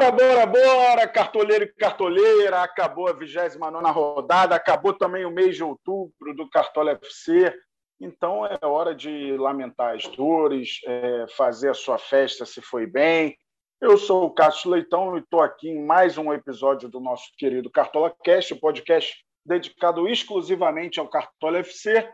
Bora, 0.00 0.12
bora, 0.12 0.46
bora, 0.46 1.06
cartoleiro 1.06 1.64
e 1.64 1.74
cartoleira. 1.74 2.62
Acabou 2.62 3.06
a 3.06 3.12
29 3.12 3.90
rodada, 3.90 4.54
acabou 4.54 4.94
também 4.94 5.26
o 5.26 5.30
mês 5.30 5.56
de 5.56 5.62
outubro 5.62 6.34
do 6.34 6.48
Cartola 6.48 6.92
FC. 6.92 7.54
Então 8.00 8.46
é 8.46 8.58
hora 8.64 8.94
de 8.94 9.36
lamentar 9.36 9.94
as 9.94 10.06
dores, 10.06 10.80
é, 10.86 11.26
fazer 11.36 11.68
a 11.68 11.74
sua 11.74 11.98
festa 11.98 12.46
se 12.46 12.62
foi 12.62 12.86
bem. 12.86 13.36
Eu 13.78 13.98
sou 13.98 14.24
o 14.24 14.30
Cássio 14.30 14.70
Leitão 14.70 15.18
e 15.18 15.20
estou 15.20 15.42
aqui 15.42 15.68
em 15.68 15.84
mais 15.84 16.16
um 16.16 16.32
episódio 16.32 16.88
do 16.88 16.98
nosso 16.98 17.30
querido 17.36 17.70
Cartola 17.70 18.10
Cast, 18.24 18.54
o 18.54 18.58
podcast 18.58 19.22
dedicado 19.44 20.08
exclusivamente 20.08 20.98
ao 20.98 21.10
Cartola 21.10 21.58
FC, 21.58 22.10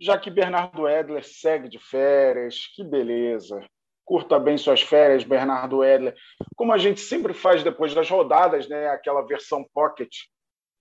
já 0.00 0.16
que 0.16 0.30
Bernardo 0.30 0.88
Edler 0.88 1.22
segue 1.22 1.68
de 1.68 1.78
férias. 1.78 2.66
Que 2.74 2.82
beleza! 2.82 3.62
Curta 4.04 4.38
bem 4.38 4.58
suas 4.58 4.82
férias, 4.82 5.24
Bernardo 5.24 5.82
Edler. 5.82 6.14
Como 6.56 6.72
a 6.72 6.78
gente 6.78 7.00
sempre 7.00 7.32
faz 7.32 7.62
depois 7.62 7.94
das 7.94 8.08
rodadas, 8.08 8.68
né? 8.68 8.88
aquela 8.88 9.22
versão 9.22 9.64
pocket 9.72 10.14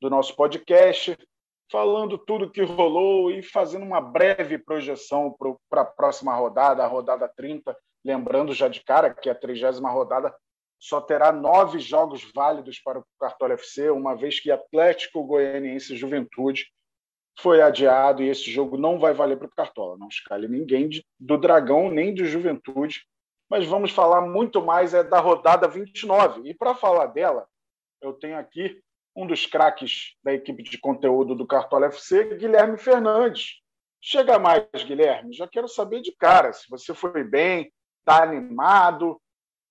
do 0.02 0.10
nosso 0.10 0.36
podcast 0.36 1.18
falando 1.72 2.20
tudo 2.20 2.52
que 2.52 2.62
rolou 2.62 3.32
e 3.32 3.42
fazendo 3.42 3.84
uma 3.84 4.00
breve 4.00 4.60
projeção 4.60 5.36
para 5.68 5.82
a 5.82 5.86
próxima 5.86 6.36
rodada, 6.36 6.84
a 6.84 6.88
rodada 6.88 7.28
30. 7.28 7.76
Lembrando 8.06 8.54
já 8.54 8.68
de 8.68 8.84
cara 8.84 9.12
que 9.12 9.28
a 9.28 9.34
trigésima 9.34 9.90
rodada 9.90 10.32
só 10.80 11.02
terá 11.02 11.32
nove 11.32 11.80
jogos 11.80 12.30
válidos 12.36 12.80
para 12.80 13.00
o 13.00 13.06
Cartola 13.20 13.54
FC, 13.54 13.90
uma 13.90 14.16
vez 14.16 14.40
que 14.40 14.52
Atlético 14.52 15.24
Goianiense 15.24 15.96
Juventude 15.96 16.68
foi 17.40 17.62
adiado 17.62 18.22
e 18.22 18.30
esse 18.30 18.52
jogo 18.52 18.78
não 18.78 19.00
vai 19.00 19.14
valer 19.14 19.38
para 19.38 19.48
o 19.48 19.56
Cartola. 19.56 19.98
Não 19.98 20.10
escale 20.10 20.48
ninguém 20.48 20.90
do 21.20 21.38
Dragão 21.38 21.90
nem 21.90 22.14
do 22.14 22.24
Juventude, 22.26 23.02
mas 23.50 23.66
vamos 23.66 23.92
falar 23.92 24.22
muito 24.22 24.62
mais 24.62 24.94
é 24.94 25.04
da 25.04 25.20
rodada 25.20 25.68
29. 25.68 26.50
E 26.50 26.54
para 26.54 26.76
falar 26.76 27.08
dela, 27.08 27.48
eu 28.02 28.14
tenho 28.14 28.38
aqui 28.38 28.82
um 29.16 29.28
dos 29.28 29.46
craques 29.46 30.16
da 30.24 30.34
equipe 30.34 30.64
de 30.64 30.78
conteúdo 30.78 31.36
do 31.36 31.46
Cartola 31.46 31.88
FC, 31.88 32.36
Guilherme 32.36 32.78
Fernandes. 32.78 33.62
Chega 34.02 34.40
mais, 34.40 34.66
Guilherme. 34.74 35.34
Já 35.34 35.48
quero 35.48 35.68
saber 35.68 36.02
de 36.02 36.12
cara 36.12 36.52
se 36.52 36.70
você 36.70 36.94
foi 36.94 37.24
bem, 37.24 37.72
está 38.00 38.24
animado 38.24 39.22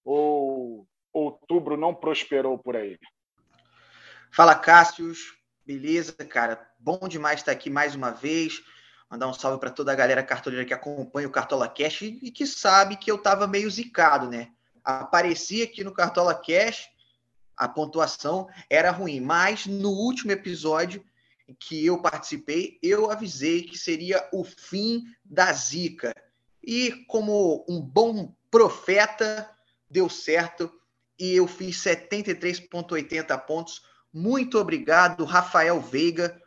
ou 0.05 0.87
outubro 1.13 1.77
não 1.77 1.95
prosperou 1.95 2.59
por 2.59 2.77
aí. 2.77 2.99
Fala, 4.33 4.55
Cássius. 4.55 5.19
Beleza, 5.65 6.13
cara? 6.25 6.69
Bom 6.79 7.07
demais 7.07 7.41
estar 7.41 7.53
aqui 7.53 7.71
mais 7.71 7.95
uma 7.95 8.11
vez. 8.11 8.61
Mandar 9.13 9.29
um 9.29 9.35
salve 9.35 9.61
para 9.61 9.69
toda 9.69 9.93
a 9.93 9.95
galera 9.95 10.23
cartoleira 10.23 10.65
que 10.65 10.73
acompanha 10.73 11.29
o 11.29 11.31
Cartola 11.31 11.69
Cash 11.69 12.01
e 12.01 12.31
que 12.31 12.47
sabe 12.47 12.97
que 12.97 13.11
eu 13.11 13.17
estava 13.17 13.47
meio 13.47 13.71
zicado, 13.71 14.27
né? 14.27 14.51
Apareci 14.83 15.61
aqui 15.61 15.85
no 15.85 15.93
Cartola 15.93 16.35
Cash 16.35 16.89
a 17.55 17.69
pontuação 17.69 18.49
era 18.71 18.91
ruim. 18.91 19.21
Mas 19.21 19.67
no 19.67 19.91
último 19.91 20.33
episódio 20.33 21.05
que 21.61 21.85
eu 21.85 22.01
participei, 22.01 22.79
eu 22.83 23.11
avisei 23.11 23.65
que 23.65 23.77
seria 23.77 24.27
o 24.33 24.45
fim 24.45 25.05
da 25.23 25.53
zica. 25.53 26.15
E 26.65 27.05
como 27.07 27.67
um 27.69 27.83
bom 27.83 28.35
profeta, 28.51 29.47
deu 29.91 30.09
certo 30.09 30.73
e 31.19 31.35
eu 31.37 31.47
fiz 31.47 31.77
73,80 31.77 33.39
pontos. 33.41 33.83
Muito 34.11 34.59
obrigado, 34.59 35.27
Rafael 35.27 35.79
Veiga. 35.83 36.41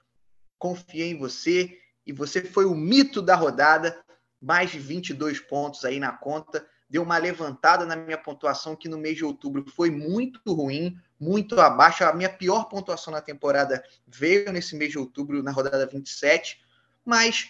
Confiei 0.57 1.11
em 1.11 1.19
você 1.19 1.84
e 2.05 2.13
você 2.13 2.41
foi 2.43 2.65
o 2.65 2.75
mito 2.75 3.21
da 3.21 3.35
rodada. 3.35 4.03
Mais 4.41 4.69
de 4.69 4.77
22 4.77 5.39
pontos 5.39 5.83
aí 5.85 5.99
na 5.99 6.11
conta 6.11 6.65
deu 6.89 7.03
uma 7.03 7.17
levantada 7.17 7.85
na 7.85 7.95
minha 7.95 8.17
pontuação, 8.17 8.75
que 8.75 8.87
no 8.87 8.97
mês 8.97 9.17
de 9.17 9.25
outubro 9.25 9.65
foi 9.71 9.89
muito 9.89 10.53
ruim, 10.53 10.97
muito 11.19 11.59
abaixo. 11.59 12.03
A 12.03 12.13
minha 12.13 12.29
pior 12.29 12.65
pontuação 12.65 13.11
na 13.11 13.21
temporada 13.21 13.83
veio 14.07 14.51
nesse 14.51 14.75
mês 14.75 14.91
de 14.91 14.99
outubro, 14.99 15.41
na 15.41 15.51
rodada 15.51 15.85
27. 15.85 16.61
Mas 17.03 17.49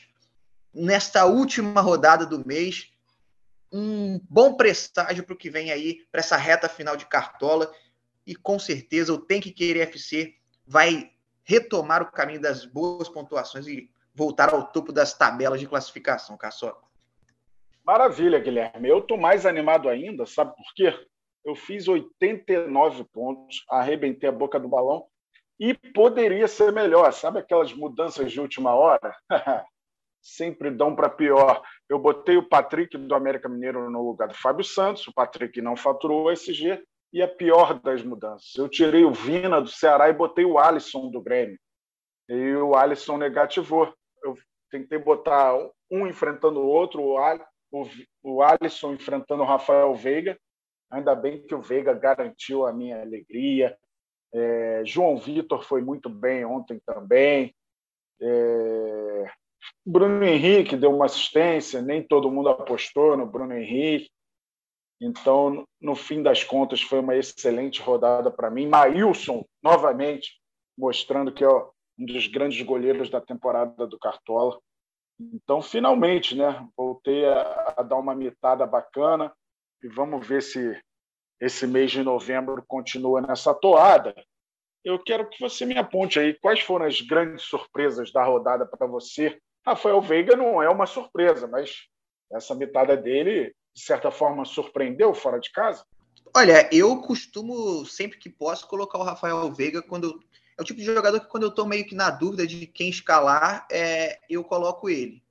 nesta 0.74 1.25
última 1.25 1.81
rodada 1.81 2.25
do 2.25 2.46
mês, 2.46 2.91
um 3.72 4.19
bom 4.30 4.56
presságio 4.56 5.24
para 5.24 5.34
o 5.34 5.38
que 5.38 5.50
vem 5.50 5.72
aí, 5.72 6.06
para 6.12 6.22
essa 6.22 6.38
reta 6.38 6.69
final 6.69 6.96
de 6.96 7.06
cartola. 7.06 7.72
E 8.25 8.35
com 8.35 8.57
certeza 8.57 9.13
o 9.13 9.19
Tem 9.19 9.41
que 9.41 9.51
Querer 9.51 9.81
FC 9.81 10.34
vai 10.66 11.12
retomar 11.44 12.01
o 12.01 12.12
caminho 12.12 12.41
das 12.41 12.66
boas 12.66 13.07
pontuações 13.07 13.68
e 13.68 13.91
voltar 14.16 14.53
ao 14.53 14.66
topo 14.66 14.92
das 14.92 15.14
tabelas 15.14 15.59
de 15.59 15.68
classificação, 15.68 16.38
Caçoca. 16.38 16.86
Maravilha, 17.84 18.40
Guilherme. 18.40 18.90
Eu 18.90 19.00
estou 19.00 19.18
mais 19.18 19.46
animado 19.46 19.88
ainda, 19.88 20.26
sabe 20.26 20.56
por 20.56 20.74
quê? 20.74 20.92
Eu 21.44 21.53
fiz 21.53 21.88
89 21.88 23.04
pontos, 23.14 23.64
arrebentei 23.70 24.28
a 24.28 24.31
boca 24.31 24.59
do 24.59 24.68
balão 24.68 25.06
e 25.59 25.75
poderia 25.94 26.48
ser 26.48 26.72
melhor. 26.72 27.12
Sabe 27.14 27.40
aquelas 27.40 27.72
mudanças 27.72 28.31
de 28.31 28.42
última 28.42 28.74
hora? 28.74 29.16
Sempre 30.20 30.72
dão 30.72 30.96
para 30.96 31.08
pior. 31.08 31.62
Eu 31.88 32.00
botei 32.00 32.36
o 32.36 32.50
Patrick 32.50 32.98
do 32.98 33.14
América 33.14 33.48
Mineiro 33.48 33.92
no 33.92 34.02
lugar 34.02 34.28
do 34.28 34.34
Fábio 34.34 34.64
Santos, 34.64 35.08
o 35.08 35.14
Patrick 35.14 35.62
não 35.62 35.75
faturou 35.75 36.31
esse 36.31 36.52
G, 36.52 36.84
e 37.14 37.22
a 37.22 37.28
pior 37.28 37.80
das 37.80 38.04
mudanças. 38.04 38.56
Eu 38.56 38.68
tirei 38.68 39.06
o 39.06 39.14
Vina 39.14 39.62
do 39.62 39.70
Ceará 39.70 40.09
e 40.09 40.14
botei 40.14 40.44
o 40.44 40.58
Alisson 40.58 41.12
do 41.12 41.22
Grêmio. 41.22 41.59
E 42.28 42.56
o 42.56 42.75
Alisson 42.75 43.18
negativou. 43.18 43.94
Tentei 44.78 45.00
botar 45.00 45.58
um 45.90 46.06
enfrentando 46.06 46.59
o 46.59 46.68
outro, 46.68 47.02
o 47.02 47.18
Alisson 47.18 47.46
o, 47.72 47.88
o 48.24 48.41
Alisson 48.41 48.94
enfrentando 48.94 49.44
o 49.44 49.46
Rafael 49.46 49.94
Veiga. 49.96 50.38
Ainda 50.91 51.16
bem 51.16 51.41
que 51.41 51.53
o 51.53 51.62
Veiga 51.62 51.94
garantiu 51.94 52.66
a 52.66 52.74
minha 52.74 53.02
alegria. 53.02 53.78
É, 54.34 54.81
João 54.86 55.18
Vitor 55.18 55.63
foi 55.63 55.81
muito 55.81 56.09
bem 56.09 56.46
ontem 56.46 56.80
também. 56.86 57.53
É, 58.22 59.31
Bruno 59.86 60.24
Henrique 60.24 60.75
deu 60.75 60.94
uma 60.94 61.06
assistência, 61.06 61.81
nem 61.81 62.03
todo 62.03 62.31
mundo 62.31 62.50
apostou 62.50 63.18
no 63.18 63.25
Bruno 63.25 63.53
Henrique. 63.53 64.09
Então, 65.02 65.66
no 65.81 65.96
fim 65.96 66.24
das 66.24 66.44
contas, 66.44 66.81
foi 66.81 67.00
uma 67.00 67.16
excelente 67.16 67.81
rodada 67.81 68.31
para 68.31 68.50
mim. 68.50 68.68
Maílson, 68.68 69.44
novamente, 69.62 70.40
mostrando 70.78 71.34
que 71.34 71.44
é 71.44 71.50
um 71.50 72.06
dos 72.06 72.28
grandes 72.28 72.62
goleiros 72.66 73.09
da 73.09 73.19
temporada 73.19 73.86
do 73.86 74.00
Cartola. 74.00 74.57
Então, 75.20 75.62
finalmente, 75.62 76.36
né, 76.36 76.68
voltei 76.76 77.26
a, 77.26 77.74
a, 77.78 77.84
dar 77.84 77.98
uma 77.98 78.14
mitada 78.14 78.66
bacana 78.66 79.34
e 79.81 79.88
vamos 79.88 80.26
ver 80.28 80.42
se 80.42 80.78
esse 81.40 81.66
mês 81.66 81.92
de 81.92 82.03
novembro 82.03 82.64
continua 82.68 83.22
nessa 83.22 83.54
toada. 83.54 84.14
Eu 84.84 85.02
quero 85.02 85.30
que 85.30 85.40
você 85.40 85.66
me 85.66 85.78
aponte 85.78 86.20
aí 86.20 86.34
quais 86.34 86.59
foram 86.59 86.86
as 86.86 87.02
grandes 87.02 87.44
surpresas 87.44 88.12
da 88.12 88.24
rodada 88.24 88.66
para 88.66 88.86
você. 88.86 89.40
Rafael 89.66 90.02
Veiga 90.02 90.36
não 90.36 90.62
é 90.62 90.70
uma 90.70 90.86
surpresa, 90.86 91.48
mas 91.48 91.88
essa 92.31 92.54
mitada 92.54 92.96
dele, 92.96 93.56
de 93.74 93.81
certa 93.81 94.12
forma, 94.12 94.46
surpreendeu 94.46 95.14
fora 95.14 95.40
de 95.40 95.52
casa? 95.52 95.84
Olha, 96.36 96.70
eu 96.72 97.02
costumo, 97.02 97.86
sempre 97.86 98.18
que 98.18 98.30
posso, 98.30 98.68
colocar 98.68 98.98
o 98.98 99.04
Rafael 99.04 99.52
Veiga 99.54 99.81
quando 99.81 100.20
é 100.58 100.62
o 100.62 100.66
tipo 100.66 100.80
de 100.80 100.86
jogador 100.86 101.20
que 101.20 101.28
quando 101.28 101.44
eu 101.44 101.50
estou 101.50 101.68
meio 101.68 101.86
que 101.86 101.96
na 101.96 102.10
dúvida 102.10 102.48
de 102.48 102.66
quem 102.66 102.90
escalar, 102.90 103.68
é, 103.72 104.20
eu 104.30 104.44
coloco 104.44 104.90
ele. 104.90 105.24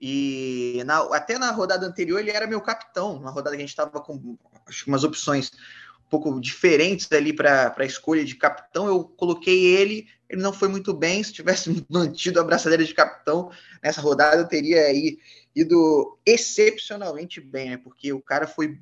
E 0.00 0.82
na, 0.86 1.00
até 1.14 1.38
na 1.38 1.50
rodada 1.50 1.86
anterior 1.86 2.18
ele 2.18 2.30
era 2.30 2.46
meu 2.46 2.60
capitão, 2.60 3.20
na 3.20 3.30
rodada 3.30 3.56
que 3.56 3.62
a 3.62 3.66
gente 3.66 3.70
estava 3.70 4.00
com 4.00 4.38
acho, 4.66 4.86
umas 4.88 5.04
opções 5.04 5.50
um 6.06 6.08
pouco 6.08 6.40
diferentes 6.40 7.10
ali 7.12 7.32
para 7.32 7.74
a 7.76 7.84
escolha 7.84 8.24
de 8.24 8.34
capitão, 8.34 8.88
eu 8.88 9.04
coloquei 9.04 9.76
ele, 9.76 10.08
ele 10.28 10.40
não 10.40 10.52
foi 10.52 10.68
muito 10.68 10.94
bem, 10.94 11.22
se 11.22 11.32
tivesse 11.32 11.84
mantido 11.90 12.40
a 12.40 12.44
braçadeira 12.44 12.84
de 12.84 12.94
capitão 12.94 13.50
nessa 13.82 14.00
rodada 14.00 14.36
eu 14.40 14.48
teria 14.48 14.86
aí 14.86 15.18
ido 15.54 16.18
excepcionalmente 16.24 17.40
bem, 17.40 17.70
né? 17.70 17.76
porque 17.76 18.12
o 18.12 18.22
cara 18.22 18.46
foi 18.46 18.78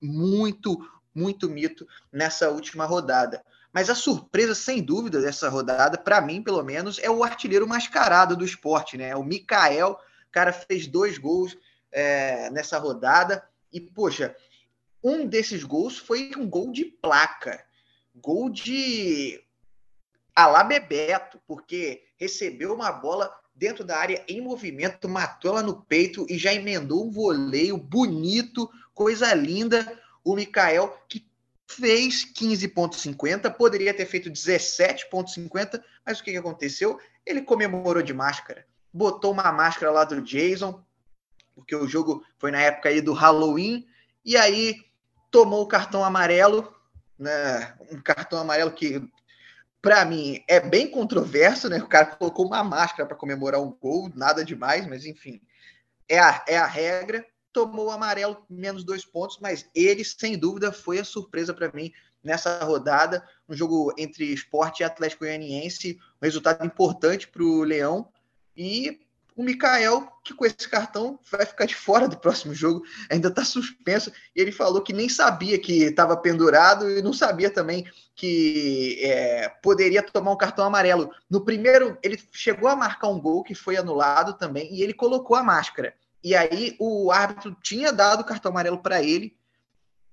muito, 0.00 0.76
muito 1.14 1.48
mito 1.48 1.86
nessa 2.10 2.50
última 2.50 2.84
rodada. 2.84 3.44
Mas 3.72 3.88
a 3.88 3.94
surpresa, 3.94 4.54
sem 4.54 4.82
dúvida, 4.82 5.20
dessa 5.20 5.48
rodada, 5.48 5.96
para 5.96 6.20
mim, 6.20 6.42
pelo 6.42 6.62
menos, 6.62 6.98
é 6.98 7.10
o 7.10 7.24
artilheiro 7.24 7.66
mascarado 7.66 8.36
do 8.36 8.44
esporte, 8.44 8.98
né? 8.98 9.16
O 9.16 9.24
Mikael, 9.24 9.98
cara 10.32 10.52
fez 10.52 10.86
dois 10.86 11.18
gols 11.18 11.56
é, 11.92 12.50
nessa 12.50 12.78
rodada. 12.78 13.46
E, 13.72 13.80
poxa, 13.80 14.34
um 15.04 15.26
desses 15.26 15.62
gols 15.62 15.98
foi 15.98 16.32
um 16.36 16.48
gol 16.48 16.72
de 16.72 16.86
placa. 16.86 17.64
Gol 18.14 18.50
de 18.50 19.40
Alá 20.34 20.64
Bebeto, 20.64 21.40
porque 21.46 22.02
recebeu 22.16 22.74
uma 22.74 22.90
bola 22.90 23.32
dentro 23.54 23.84
da 23.84 23.98
área 23.98 24.24
em 24.26 24.40
movimento, 24.40 25.08
matou 25.08 25.52
ela 25.52 25.62
no 25.62 25.82
peito 25.82 26.26
e 26.28 26.38
já 26.38 26.52
emendou 26.52 27.06
um 27.06 27.10
voleio 27.10 27.76
bonito, 27.76 28.68
coisa 28.94 29.32
linda. 29.34 30.00
O 30.24 30.34
Mikael, 30.34 30.96
que 31.08 31.20
fez 31.74 32.24
15,50, 32.24 33.52
poderia 33.54 33.94
ter 33.94 34.06
feito 34.06 34.30
17,50, 34.30 35.82
mas 36.04 36.20
o 36.20 36.24
que, 36.24 36.36
aconteceu? 36.36 36.98
Ele 37.24 37.42
comemorou 37.42 38.02
de 38.02 38.12
máscara, 38.12 38.66
botou 38.92 39.32
uma 39.32 39.50
máscara 39.52 39.90
lá 39.90 40.04
do 40.04 40.20
Jason, 40.20 40.84
porque 41.54 41.74
o 41.74 41.86
jogo 41.86 42.24
foi 42.38 42.50
na 42.50 42.60
época 42.60 42.88
aí 42.88 43.00
do 43.00 43.12
Halloween, 43.12 43.86
e 44.24 44.36
aí 44.36 44.76
tomou 45.30 45.62
o 45.62 45.68
cartão 45.68 46.04
amarelo, 46.04 46.72
né? 47.18 47.74
Um 47.90 48.00
cartão 48.00 48.38
amarelo 48.38 48.70
que 48.70 49.02
para 49.80 50.04
mim 50.04 50.42
é 50.46 50.60
bem 50.60 50.88
controverso, 50.88 51.68
né? 51.68 51.78
O 51.78 51.88
cara 51.88 52.06
colocou 52.06 52.46
uma 52.46 52.62
máscara 52.62 53.06
para 53.06 53.16
comemorar 53.16 53.60
um 53.60 53.72
gol, 53.72 54.10
nada 54.14 54.44
demais, 54.44 54.86
mas 54.86 55.04
enfim, 55.04 55.40
é 56.08 56.18
a, 56.18 56.44
é 56.46 56.56
a 56.56 56.66
regra. 56.66 57.26
Tomou 57.52 57.86
o 57.86 57.90
amarelo, 57.90 58.44
menos 58.48 58.84
dois 58.84 59.04
pontos, 59.04 59.38
mas 59.40 59.68
ele, 59.74 60.04
sem 60.04 60.38
dúvida, 60.38 60.72
foi 60.72 60.98
a 60.98 61.04
surpresa 61.04 61.52
para 61.52 61.70
mim 61.72 61.92
nessa 62.22 62.62
rodada. 62.64 63.26
Um 63.48 63.54
jogo 63.54 63.92
entre 63.98 64.24
esporte 64.32 64.80
e 64.80 64.84
Atlético 64.84 65.24
Goianiense, 65.24 65.98
um 66.20 66.24
resultado 66.24 66.64
importante 66.64 67.28
para 67.28 67.42
o 67.42 67.62
Leão. 67.62 68.08
E 68.56 69.00
o 69.34 69.42
Mikael, 69.42 70.08
que 70.22 70.34
com 70.34 70.44
esse 70.44 70.68
cartão 70.68 71.18
vai 71.30 71.46
ficar 71.46 71.64
de 71.64 71.74
fora 71.74 72.06
do 72.06 72.18
próximo 72.18 72.54
jogo, 72.54 72.82
ainda 73.10 73.28
está 73.28 73.44
suspenso. 73.44 74.12
Ele 74.36 74.52
falou 74.52 74.82
que 74.82 74.92
nem 74.92 75.08
sabia 75.08 75.58
que 75.58 75.84
estava 75.84 76.16
pendurado 76.16 76.90
e 76.90 77.02
não 77.02 77.12
sabia 77.12 77.50
também 77.50 77.86
que 78.14 78.98
é, 79.02 79.48
poderia 79.62 80.02
tomar 80.02 80.32
um 80.32 80.36
cartão 80.36 80.64
amarelo. 80.64 81.10
No 81.30 81.44
primeiro, 81.44 81.98
ele 82.02 82.20
chegou 82.30 82.68
a 82.68 82.76
marcar 82.76 83.08
um 83.08 83.20
gol 83.20 83.42
que 83.42 83.54
foi 83.54 83.76
anulado 83.76 84.34
também 84.34 84.72
e 84.74 84.82
ele 84.82 84.92
colocou 84.92 85.36
a 85.36 85.42
máscara. 85.42 85.94
E 86.22 86.34
aí 86.34 86.76
o 86.78 87.10
árbitro 87.10 87.56
tinha 87.62 87.92
dado 87.92 88.20
o 88.20 88.24
cartão 88.24 88.50
amarelo 88.50 88.78
para 88.78 89.02
ele 89.02 89.36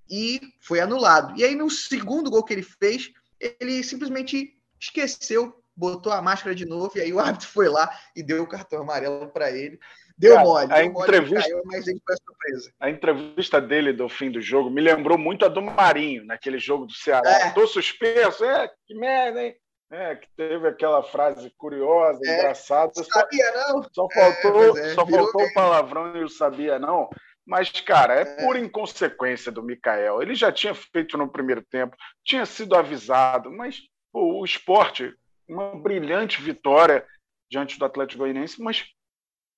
e 0.09 0.41
foi 0.59 0.79
anulado. 0.79 1.37
E 1.39 1.43
aí 1.43 1.55
no 1.55 1.69
segundo 1.69 2.29
gol 2.29 2.43
que 2.43 2.53
ele 2.53 2.63
fez, 2.63 3.11
ele 3.39 3.83
simplesmente 3.83 4.57
esqueceu 4.79 5.59
botou 5.79 6.11
a 6.11 6.21
máscara 6.21 6.53
de 6.53 6.65
novo, 6.65 6.91
e 6.97 7.01
aí 7.01 7.13
o 7.13 7.19
árbitro 7.19 7.47
foi 7.47 7.69
lá 7.69 7.89
e 8.13 8.21
deu 8.21 8.43
o 8.43 8.47
cartão 8.47 8.81
amarelo 8.81 9.29
para 9.29 9.49
ele. 9.49 9.79
Deu 10.17 10.33
Cara, 10.33 10.45
mole, 10.45 10.73
a 10.73 10.81
deu 10.81 10.85
entrevista, 10.91 11.35
mole, 11.35 11.43
caiu, 11.43 11.61
mas 11.65 11.87
ele 11.87 12.01
foi 12.05 12.15
surpresa. 12.17 12.73
A 12.77 12.89
entrevista 12.89 13.61
dele 13.61 13.93
do 13.93 14.09
fim 14.09 14.29
do 14.29 14.41
jogo 14.41 14.69
me 14.69 14.81
lembrou 14.81 15.17
muito 15.17 15.45
a 15.45 15.47
do 15.47 15.61
Marinho, 15.61 16.25
naquele 16.25 16.59
jogo 16.59 16.85
do 16.85 16.91
Ceará. 16.91 17.29
É. 17.29 17.51
Tô 17.51 17.65
suspenso, 17.65 18.43
é, 18.43 18.69
que 18.85 18.93
merda, 18.93 19.41
hein? 19.41 19.55
É, 19.91 20.15
que 20.15 20.27
teve 20.35 20.67
aquela 20.67 21.01
frase 21.01 21.49
curiosa, 21.57 22.19
é, 22.23 22.37
engraçada. 22.37 22.91
Sabia 22.93 23.51
não? 23.51 23.83
Só 23.91 24.07
faltou, 24.13 24.77
é, 24.77 24.93
só 24.93 25.05
faltou 25.05 25.43
o 25.43 25.53
palavrão 25.53 26.15
e 26.15 26.21
eu 26.21 26.29
sabia 26.29 26.77
não. 26.77 27.09
Mas, 27.45 27.71
cara, 27.81 28.15
é, 28.15 28.21
é 28.21 28.45
pura 28.45 28.59
inconsequência 28.59 29.51
do 29.51 29.63
Mikael. 29.63 30.21
Ele 30.21 30.35
já 30.35 30.51
tinha 30.51 30.75
feito 30.75 31.17
no 31.17 31.27
primeiro 31.27 31.63
tempo, 31.63 31.97
tinha 32.23 32.45
sido 32.45 32.75
avisado, 32.75 33.51
mas 33.51 33.79
pô, 34.11 34.39
o 34.39 34.45
esporte 34.45 35.11
uma 35.49 35.75
brilhante 35.75 36.39
vitória 36.41 37.05
diante 37.49 37.79
do 37.79 37.85
Atlético 37.85 38.19
Goianiense, 38.19 38.61
mas 38.61 38.85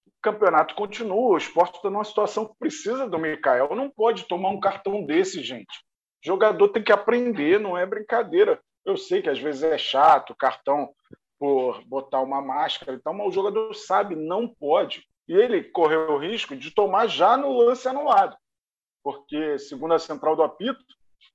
o 0.07 0.11
campeonato 0.21 0.73
continua, 0.73 1.33
o 1.33 1.37
esporte 1.37 1.75
está 1.75 1.89
numa 1.89 2.05
situação 2.05 2.47
que 2.47 2.57
precisa 2.57 3.09
do 3.09 3.19
Mikael. 3.19 3.75
Não 3.75 3.89
pode 3.89 4.27
tomar 4.27 4.49
um 4.49 4.59
cartão 4.59 5.05
desse, 5.05 5.43
gente. 5.43 5.83
O 6.23 6.27
jogador 6.27 6.69
tem 6.69 6.81
que 6.81 6.91
aprender, 6.91 7.59
não 7.59 7.77
é 7.77 7.85
brincadeira. 7.85 8.61
Eu 8.85 8.97
sei 8.97 9.21
que 9.21 9.29
às 9.29 9.39
vezes 9.39 9.63
é 9.63 9.77
chato, 9.77 10.35
cartão 10.35 10.93
por 11.39 11.83
botar 11.85 12.21
uma 12.21 12.41
máscara 12.41 12.93
e 12.93 12.99
tal, 12.99 13.13
mas 13.13 13.27
o 13.27 13.31
jogador 13.31 13.73
sabe, 13.73 14.15
não 14.15 14.47
pode. 14.47 15.03
E 15.27 15.33
ele 15.33 15.63
correu 15.63 16.11
o 16.11 16.17
risco 16.17 16.55
de 16.55 16.69
tomar 16.71 17.07
já 17.07 17.35
no 17.35 17.51
lance 17.51 17.87
anulado. 17.87 18.37
Porque, 19.03 19.57
segundo 19.57 19.93
a 19.95 19.99
central 19.99 20.35
do 20.35 20.43
apito, 20.43 20.83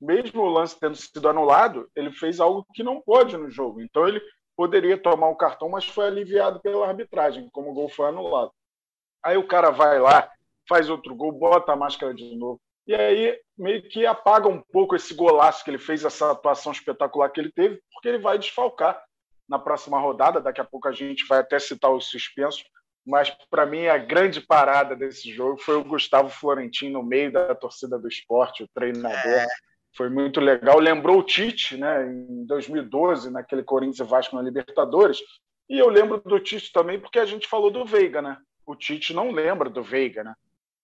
mesmo 0.00 0.42
o 0.42 0.48
lance 0.48 0.78
tendo 0.78 0.94
sido 0.94 1.28
anulado, 1.28 1.90
ele 1.96 2.12
fez 2.12 2.38
algo 2.38 2.64
que 2.74 2.82
não 2.82 3.00
pode 3.00 3.36
no 3.36 3.50
jogo. 3.50 3.80
Então 3.80 4.06
ele 4.06 4.20
poderia 4.56 4.96
tomar 4.96 5.28
o 5.28 5.36
cartão, 5.36 5.68
mas 5.68 5.84
foi 5.84 6.06
aliviado 6.06 6.60
pela 6.60 6.86
arbitragem, 6.86 7.48
como 7.50 7.70
o 7.70 7.74
gol 7.74 7.88
foi 7.88 8.08
anulado. 8.08 8.52
Aí 9.24 9.36
o 9.36 9.46
cara 9.46 9.70
vai 9.70 9.98
lá, 9.98 10.30
faz 10.68 10.88
outro 10.88 11.14
gol, 11.14 11.32
bota 11.32 11.72
a 11.72 11.76
máscara 11.76 12.14
de 12.14 12.36
novo. 12.36 12.60
E 12.86 12.94
aí 12.94 13.38
meio 13.56 13.82
que 13.82 14.06
apaga 14.06 14.48
um 14.48 14.62
pouco 14.72 14.94
esse 14.94 15.14
golaço 15.14 15.64
que 15.64 15.70
ele 15.70 15.78
fez, 15.78 16.04
essa 16.04 16.30
atuação 16.30 16.72
espetacular 16.72 17.30
que 17.30 17.40
ele 17.40 17.50
teve, 17.50 17.80
porque 17.92 18.08
ele 18.08 18.18
vai 18.18 18.38
desfalcar 18.38 19.02
na 19.48 19.58
próxima 19.58 19.98
rodada. 19.98 20.40
Daqui 20.40 20.60
a 20.60 20.64
pouco 20.64 20.88
a 20.88 20.92
gente 20.92 21.26
vai 21.26 21.40
até 21.40 21.58
citar 21.58 21.90
os 21.90 22.06
suspensos. 22.06 22.64
Mas 23.04 23.30
para 23.50 23.66
mim 23.66 23.86
a 23.86 23.98
grande 23.98 24.40
parada 24.40 24.96
desse 24.96 25.32
jogo 25.32 25.58
foi 25.58 25.76
o 25.76 25.84
Gustavo 25.84 26.28
Florentino 26.28 27.00
no 27.00 27.06
meio 27.06 27.32
da 27.32 27.54
torcida 27.54 27.98
do 27.98 28.08
esporte, 28.08 28.64
o 28.64 28.68
treinador. 28.74 29.16
É 29.16 29.46
foi 29.96 30.10
muito 30.10 30.40
legal. 30.40 30.78
Lembrou 30.78 31.18
o 31.18 31.22
Tite, 31.22 31.76
né, 31.76 32.06
em 32.06 32.44
2012, 32.44 33.30
naquele 33.30 33.62
Corinthians 33.62 34.06
e 34.06 34.10
Vasco 34.10 34.36
na 34.36 34.42
Libertadores. 34.42 35.18
E 35.68 35.78
eu 35.78 35.88
lembro 35.88 36.20
do 36.20 36.38
Tite 36.38 36.70
também 36.70 37.00
porque 37.00 37.18
a 37.18 37.24
gente 37.24 37.48
falou 37.48 37.70
do 37.70 37.84
Veiga, 37.84 38.20
né? 38.20 38.36
O 38.66 38.76
Tite 38.76 39.14
não 39.14 39.30
lembra 39.30 39.70
do 39.70 39.82
Veiga, 39.82 40.22
né? 40.22 40.34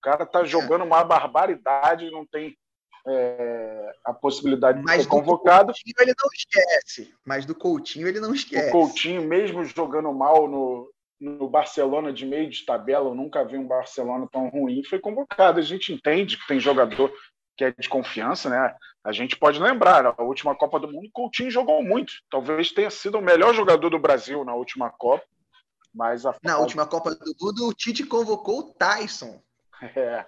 O 0.02 0.10
cara 0.10 0.26
tá 0.26 0.42
jogando 0.42 0.82
uma 0.82 1.04
barbaridade 1.04 2.06
e 2.06 2.10
não 2.10 2.26
tem 2.26 2.58
é, 3.06 3.92
a 4.04 4.12
possibilidade 4.12 4.80
de 4.80 4.84
Mas 4.84 5.02
ser 5.02 5.08
convocado. 5.08 5.72
Mas 5.72 5.76
do 5.76 5.94
Coutinho 5.94 6.00
ele 6.00 6.14
não 6.20 6.28
esquece. 6.34 7.14
Mas 7.24 7.46
do 7.46 7.54
Coutinho 7.54 8.08
ele 8.08 8.18
não 8.18 8.34
esquece. 8.34 8.68
O 8.68 8.72
Coutinho, 8.72 9.22
mesmo 9.22 9.64
jogando 9.64 10.12
mal 10.12 10.48
no, 10.48 10.92
no 11.20 11.48
Barcelona 11.48 12.12
de 12.12 12.26
meio 12.26 12.50
de 12.50 12.66
tabela, 12.66 13.10
eu 13.10 13.14
nunca 13.14 13.44
vi 13.44 13.56
um 13.56 13.68
Barcelona 13.68 14.26
tão 14.32 14.48
ruim, 14.48 14.82
foi 14.82 14.98
convocado. 14.98 15.60
A 15.60 15.62
gente 15.62 15.92
entende 15.92 16.36
que 16.36 16.48
tem 16.48 16.58
jogador 16.58 17.12
que 17.56 17.62
é 17.62 17.70
de 17.70 17.88
confiança, 17.88 18.50
né? 18.50 18.74
A 19.04 19.12
gente 19.12 19.36
pode 19.36 19.60
lembrar, 19.60 20.04
a 20.04 20.22
última 20.24 20.56
Copa 20.56 20.80
do 20.80 20.90
Mundo, 20.90 21.08
Coutinho 21.12 21.48
jogou 21.48 21.80
muito. 21.80 22.12
Talvez 22.28 22.72
tenha 22.72 22.90
sido 22.90 23.18
o 23.18 23.22
melhor 23.22 23.54
jogador 23.54 23.88
do 23.88 24.00
Brasil 24.00 24.44
na 24.44 24.54
última 24.56 24.90
Copa. 24.90 25.24
Mas 25.94 26.26
a... 26.26 26.34
Na 26.42 26.58
última 26.58 26.86
Copa 26.86 27.14
do 27.14 27.32
Mundo, 27.40 27.68
o 27.68 27.72
Tite 27.72 28.04
convocou 28.04 28.58
o 28.58 28.74
Tyson. 28.74 29.40
É, 29.96 30.26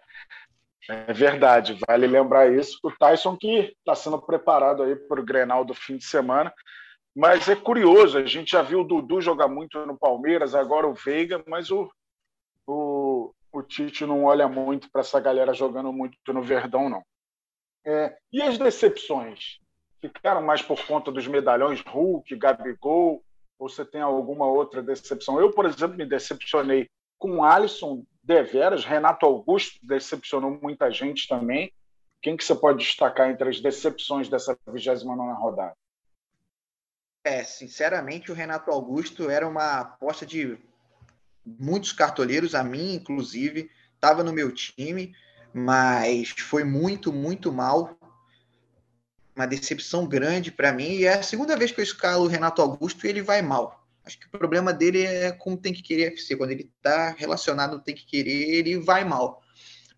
é 0.88 1.12
verdade, 1.12 1.78
vale 1.88 2.06
lembrar 2.06 2.52
isso. 2.52 2.78
O 2.82 2.90
Tyson 2.90 3.36
que 3.36 3.74
está 3.78 3.94
sendo 3.94 4.20
preparado 4.20 4.82
aí 4.82 4.96
para 4.96 5.20
o 5.20 5.24
Grenal 5.24 5.64
do 5.64 5.74
fim 5.74 5.96
de 5.96 6.04
semana. 6.04 6.52
Mas 7.16 7.48
é 7.48 7.54
curioso, 7.54 8.18
a 8.18 8.26
gente 8.26 8.50
já 8.50 8.62
viu 8.62 8.80
o 8.80 8.84
Dudu 8.84 9.20
jogar 9.20 9.46
muito 9.46 9.78
no 9.86 9.96
Palmeiras, 9.96 10.54
agora 10.54 10.86
o 10.86 10.94
Veiga, 10.94 11.42
mas 11.46 11.70
o, 11.70 11.88
o, 12.66 13.32
o 13.52 13.62
Tite 13.62 14.04
não 14.04 14.24
olha 14.24 14.48
muito 14.48 14.90
para 14.90 15.00
essa 15.00 15.20
galera 15.20 15.54
jogando 15.54 15.92
muito 15.92 16.16
no 16.32 16.42
Verdão, 16.42 16.88
não. 16.88 17.02
É, 17.86 18.16
e 18.32 18.42
as 18.42 18.58
decepções? 18.58 19.58
Ficaram 20.00 20.42
mais 20.42 20.60
por 20.60 20.84
conta 20.86 21.12
dos 21.12 21.26
medalhões 21.28 21.80
Hulk, 21.86 22.34
Gabigol? 22.36 23.22
Ou 23.58 23.68
você 23.68 23.84
tem 23.84 24.00
alguma 24.00 24.46
outra 24.46 24.82
decepção? 24.82 25.40
Eu, 25.40 25.52
por 25.52 25.66
exemplo, 25.66 25.96
me 25.96 26.04
decepcionei 26.04 26.90
com 27.16 27.38
o 27.38 27.44
Alisson 27.44 28.04
deveras. 28.24 28.84
Renato 28.84 29.26
Augusto 29.26 29.78
decepcionou 29.82 30.58
muita 30.60 30.90
gente 30.90 31.28
também. 31.28 31.72
Quem 32.20 32.36
que 32.36 32.44
você 32.44 32.54
pode 32.54 32.78
destacar 32.78 33.30
entre 33.30 33.48
as 33.48 33.60
decepções 33.60 34.28
dessa 34.28 34.58
29 34.66 35.32
rodada? 35.34 35.76
É, 37.22 37.44
sinceramente, 37.44 38.32
o 38.32 38.34
Renato 38.34 38.70
Augusto 38.70 39.30
era 39.30 39.46
uma 39.46 39.80
aposta 39.80 40.26
de 40.26 40.58
muitos 41.44 41.92
cartoleiros, 41.92 42.54
a 42.54 42.64
mim, 42.64 42.94
inclusive, 42.94 43.70
estava 43.94 44.24
no 44.24 44.32
meu 44.32 44.52
time 44.52 45.14
mas 45.54 46.30
foi 46.30 46.64
muito, 46.64 47.12
muito 47.12 47.52
mal. 47.52 47.96
Uma 49.36 49.46
decepção 49.46 50.04
grande 50.04 50.50
para 50.50 50.72
mim. 50.72 50.90
E 50.90 51.04
é 51.04 51.14
a 51.14 51.22
segunda 51.22 51.56
vez 51.56 51.70
que 51.70 51.80
eu 51.80 51.84
escalo 51.84 52.24
o 52.24 52.28
Renato 52.28 52.60
Augusto 52.60 53.06
e 53.06 53.08
ele 53.08 53.22
vai 53.22 53.40
mal. 53.40 53.83
Acho 54.04 54.18
que 54.18 54.26
o 54.26 54.30
problema 54.30 54.72
dele 54.72 55.02
é 55.02 55.32
com 55.32 55.54
o 55.54 55.56
Tem 55.56 55.72
que 55.72 55.82
Querer 55.82 56.12
FC. 56.12 56.36
Quando 56.36 56.50
ele 56.50 56.70
está 56.76 57.10
relacionado 57.10 57.80
Tem 57.80 57.94
que 57.94 58.04
Querer, 58.04 58.50
ele 58.50 58.78
vai 58.78 59.04
mal. 59.04 59.42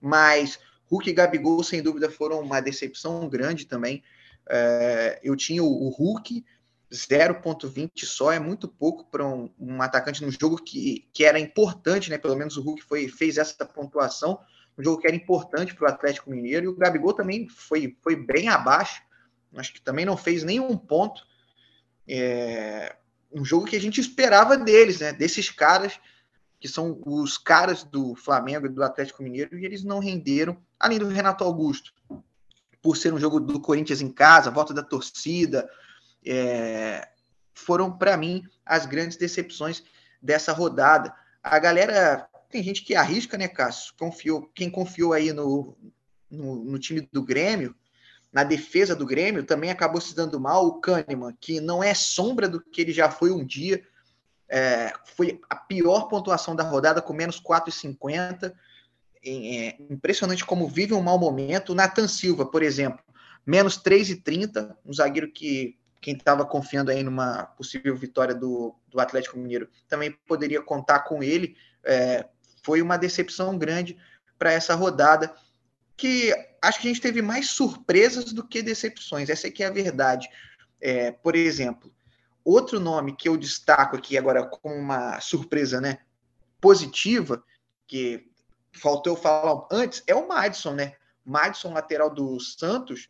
Mas 0.00 0.58
Hulk 0.86 1.10
e 1.10 1.12
Gabigol, 1.12 1.62
sem 1.62 1.82
dúvida, 1.82 2.10
foram 2.10 2.40
uma 2.40 2.60
decepção 2.60 3.28
grande 3.28 3.66
também. 3.66 4.02
É, 4.48 5.20
eu 5.22 5.34
tinha 5.34 5.62
o, 5.62 5.88
Hulk, 5.88 6.44
0,20 6.92 8.04
só, 8.04 8.30
é 8.30 8.38
muito 8.38 8.68
pouco 8.68 9.04
para 9.10 9.26
um, 9.26 9.50
um, 9.58 9.82
atacante 9.82 10.24
no 10.24 10.30
jogo 10.30 10.56
que, 10.56 11.08
que 11.12 11.24
era 11.24 11.40
importante, 11.40 12.08
né? 12.08 12.16
Pelo 12.16 12.36
menos 12.36 12.56
o 12.56 12.62
Hulk 12.62 12.84
foi, 12.84 13.08
fez 13.08 13.38
essa 13.38 13.66
pontuação 13.66 14.38
um 14.78 14.84
jogo 14.84 15.00
que 15.00 15.06
era 15.06 15.16
importante 15.16 15.74
para 15.74 15.88
o 15.88 15.90
Atlético 15.90 16.30
Mineiro, 16.30 16.66
e 16.66 16.68
o 16.68 16.76
Gabigol 16.76 17.14
também 17.14 17.48
foi, 17.48 17.96
foi 18.02 18.14
bem 18.14 18.48
abaixo, 18.48 19.02
acho 19.56 19.72
que 19.72 19.80
também 19.80 20.04
não 20.04 20.16
fez 20.16 20.44
nenhum 20.44 20.76
ponto. 20.76 21.26
É, 22.06 22.94
um 23.36 23.44
jogo 23.44 23.66
que 23.66 23.76
a 23.76 23.80
gente 23.80 24.00
esperava 24.00 24.56
deles, 24.56 25.00
né? 25.00 25.12
Desses 25.12 25.50
caras 25.50 26.00
que 26.58 26.66
são 26.66 26.98
os 27.04 27.36
caras 27.36 27.84
do 27.84 28.14
Flamengo 28.16 28.64
e 28.64 28.70
do 28.70 28.82
Atlético 28.82 29.22
Mineiro, 29.22 29.58
e 29.58 29.66
eles 29.66 29.84
não 29.84 29.98
renderam, 29.98 30.56
além 30.80 30.98
do 30.98 31.06
Renato 31.06 31.44
Augusto, 31.44 31.92
por 32.80 32.96
ser 32.96 33.12
um 33.12 33.20
jogo 33.20 33.38
do 33.38 33.60
Corinthians 33.60 34.00
em 34.00 34.10
casa, 34.10 34.50
volta 34.50 34.72
da 34.72 34.82
torcida, 34.82 35.68
é, 36.24 37.06
foram 37.52 37.92
para 37.96 38.16
mim 38.16 38.42
as 38.64 38.86
grandes 38.86 39.18
decepções 39.18 39.82
dessa 40.22 40.52
rodada. 40.52 41.14
A 41.42 41.58
galera 41.58 42.26
tem 42.48 42.62
gente 42.62 42.82
que 42.82 42.94
arrisca, 42.94 43.36
né, 43.36 43.48
Cássio? 43.48 43.92
Confiou, 43.98 44.50
quem 44.54 44.70
confiou 44.70 45.12
aí 45.12 45.34
no, 45.34 45.76
no, 46.30 46.64
no, 46.64 46.78
time 46.78 47.06
do 47.12 47.22
Grêmio, 47.22 47.76
na 48.36 48.44
defesa 48.44 48.94
do 48.94 49.06
Grêmio, 49.06 49.42
também 49.42 49.70
acabou 49.70 49.98
se 49.98 50.14
dando 50.14 50.38
mal. 50.38 50.66
O 50.66 50.78
Kahneman, 50.78 51.34
que 51.40 51.58
não 51.58 51.82
é 51.82 51.94
sombra 51.94 52.46
do 52.46 52.60
que 52.60 52.82
ele 52.82 52.92
já 52.92 53.10
foi 53.10 53.32
um 53.32 53.42
dia, 53.42 53.82
é, 54.46 54.92
foi 55.16 55.40
a 55.48 55.56
pior 55.56 56.02
pontuação 56.06 56.54
da 56.54 56.62
rodada, 56.62 57.00
com 57.00 57.14
menos 57.14 57.40
4,50. 57.40 58.52
É, 59.24 59.76
impressionante 59.88 60.44
como 60.44 60.68
vive 60.68 60.92
um 60.92 61.00
mau 61.00 61.18
momento. 61.18 61.74
Nathan 61.74 62.06
Silva, 62.06 62.44
por 62.44 62.62
exemplo, 62.62 63.02
menos 63.46 63.82
3,30, 63.82 64.76
um 64.84 64.92
zagueiro 64.92 65.32
que 65.32 65.78
quem 66.02 66.12
estava 66.12 66.44
confiando 66.44 66.90
aí 66.90 67.02
numa 67.02 67.46
possível 67.56 67.96
vitória 67.96 68.34
do, 68.34 68.74
do 68.88 69.00
Atlético 69.00 69.38
Mineiro 69.38 69.66
também 69.88 70.12
poderia 70.28 70.60
contar 70.60 71.00
com 71.04 71.22
ele. 71.22 71.56
É, 71.82 72.26
foi 72.62 72.82
uma 72.82 72.98
decepção 72.98 73.56
grande 73.56 73.96
para 74.38 74.52
essa 74.52 74.74
rodada, 74.74 75.34
que 75.96 76.32
acho 76.60 76.80
que 76.80 76.88
a 76.88 76.90
gente 76.90 77.00
teve 77.00 77.22
mais 77.22 77.50
surpresas 77.50 78.32
do 78.32 78.46
que 78.46 78.62
decepções, 78.62 79.28
essa 79.28 79.48
aqui 79.48 79.62
é 79.62 79.66
a 79.66 79.72
verdade. 79.72 80.28
É, 80.80 81.10
por 81.10 81.34
exemplo, 81.34 81.92
outro 82.44 82.78
nome 82.78 83.16
que 83.16 83.28
eu 83.28 83.36
destaco 83.36 83.96
aqui 83.96 84.18
agora 84.18 84.46
como 84.46 84.74
uma 84.74 85.20
surpresa 85.20 85.80
né, 85.80 85.98
positiva, 86.60 87.42
que 87.86 88.30
faltou 88.72 89.14
eu 89.14 89.20
falar 89.20 89.66
antes, 89.70 90.02
é 90.06 90.14
o 90.14 90.28
Madison, 90.28 90.74
né? 90.74 90.94
Madison, 91.24 91.72
lateral 91.72 92.10
do 92.12 92.38
Santos, 92.38 93.08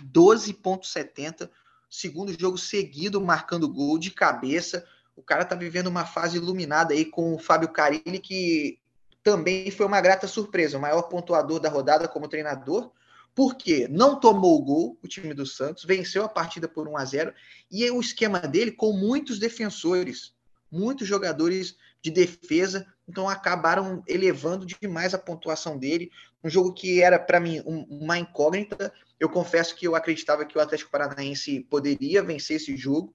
12,70, 0.00 1.50
segundo 1.90 2.38
jogo 2.38 2.56
seguido 2.56 3.20
marcando 3.20 3.68
gol 3.68 3.98
de 3.98 4.10
cabeça. 4.10 4.86
O 5.14 5.22
cara 5.22 5.44
tá 5.44 5.54
vivendo 5.54 5.88
uma 5.88 6.06
fase 6.06 6.38
iluminada 6.38 6.94
aí 6.94 7.04
com 7.04 7.34
o 7.34 7.38
Fábio 7.38 7.68
Carilli, 7.68 8.18
que 8.18 8.78
também 9.22 9.70
foi 9.70 9.86
uma 9.86 10.00
grata 10.00 10.26
surpresa, 10.26 10.78
o 10.78 10.80
maior 10.80 11.02
pontuador 11.02 11.60
da 11.60 11.68
rodada 11.68 12.08
como 12.08 12.28
treinador, 12.28 12.90
porque 13.34 13.88
não 13.88 14.18
tomou 14.18 14.58
o 14.58 14.62
gol 14.62 14.98
o 15.02 15.08
time 15.08 15.32
do 15.32 15.46
Santos, 15.46 15.84
venceu 15.84 16.24
a 16.24 16.28
partida 16.28 16.68
por 16.68 16.86
1 16.86 16.96
a 16.96 17.04
0 17.04 17.34
e 17.70 17.90
o 17.90 18.00
esquema 18.00 18.40
dele 18.40 18.72
com 18.72 18.92
muitos 18.92 19.38
defensores, 19.38 20.34
muitos 20.70 21.06
jogadores 21.06 21.76
de 22.02 22.10
defesa, 22.10 22.86
então 23.08 23.28
acabaram 23.28 24.02
elevando 24.06 24.66
demais 24.66 25.14
a 25.14 25.18
pontuação 25.18 25.78
dele. 25.78 26.10
Um 26.42 26.50
jogo 26.50 26.72
que 26.72 27.00
era 27.00 27.18
para 27.18 27.38
mim 27.38 27.62
um, 27.64 27.82
uma 27.88 28.18
incógnita. 28.18 28.92
Eu 29.20 29.28
confesso 29.28 29.76
que 29.76 29.86
eu 29.86 29.94
acreditava 29.94 30.44
que 30.44 30.58
o 30.58 30.60
Atlético 30.60 30.90
Paranaense 30.90 31.60
poderia 31.70 32.22
vencer 32.22 32.56
esse 32.56 32.76
jogo, 32.76 33.14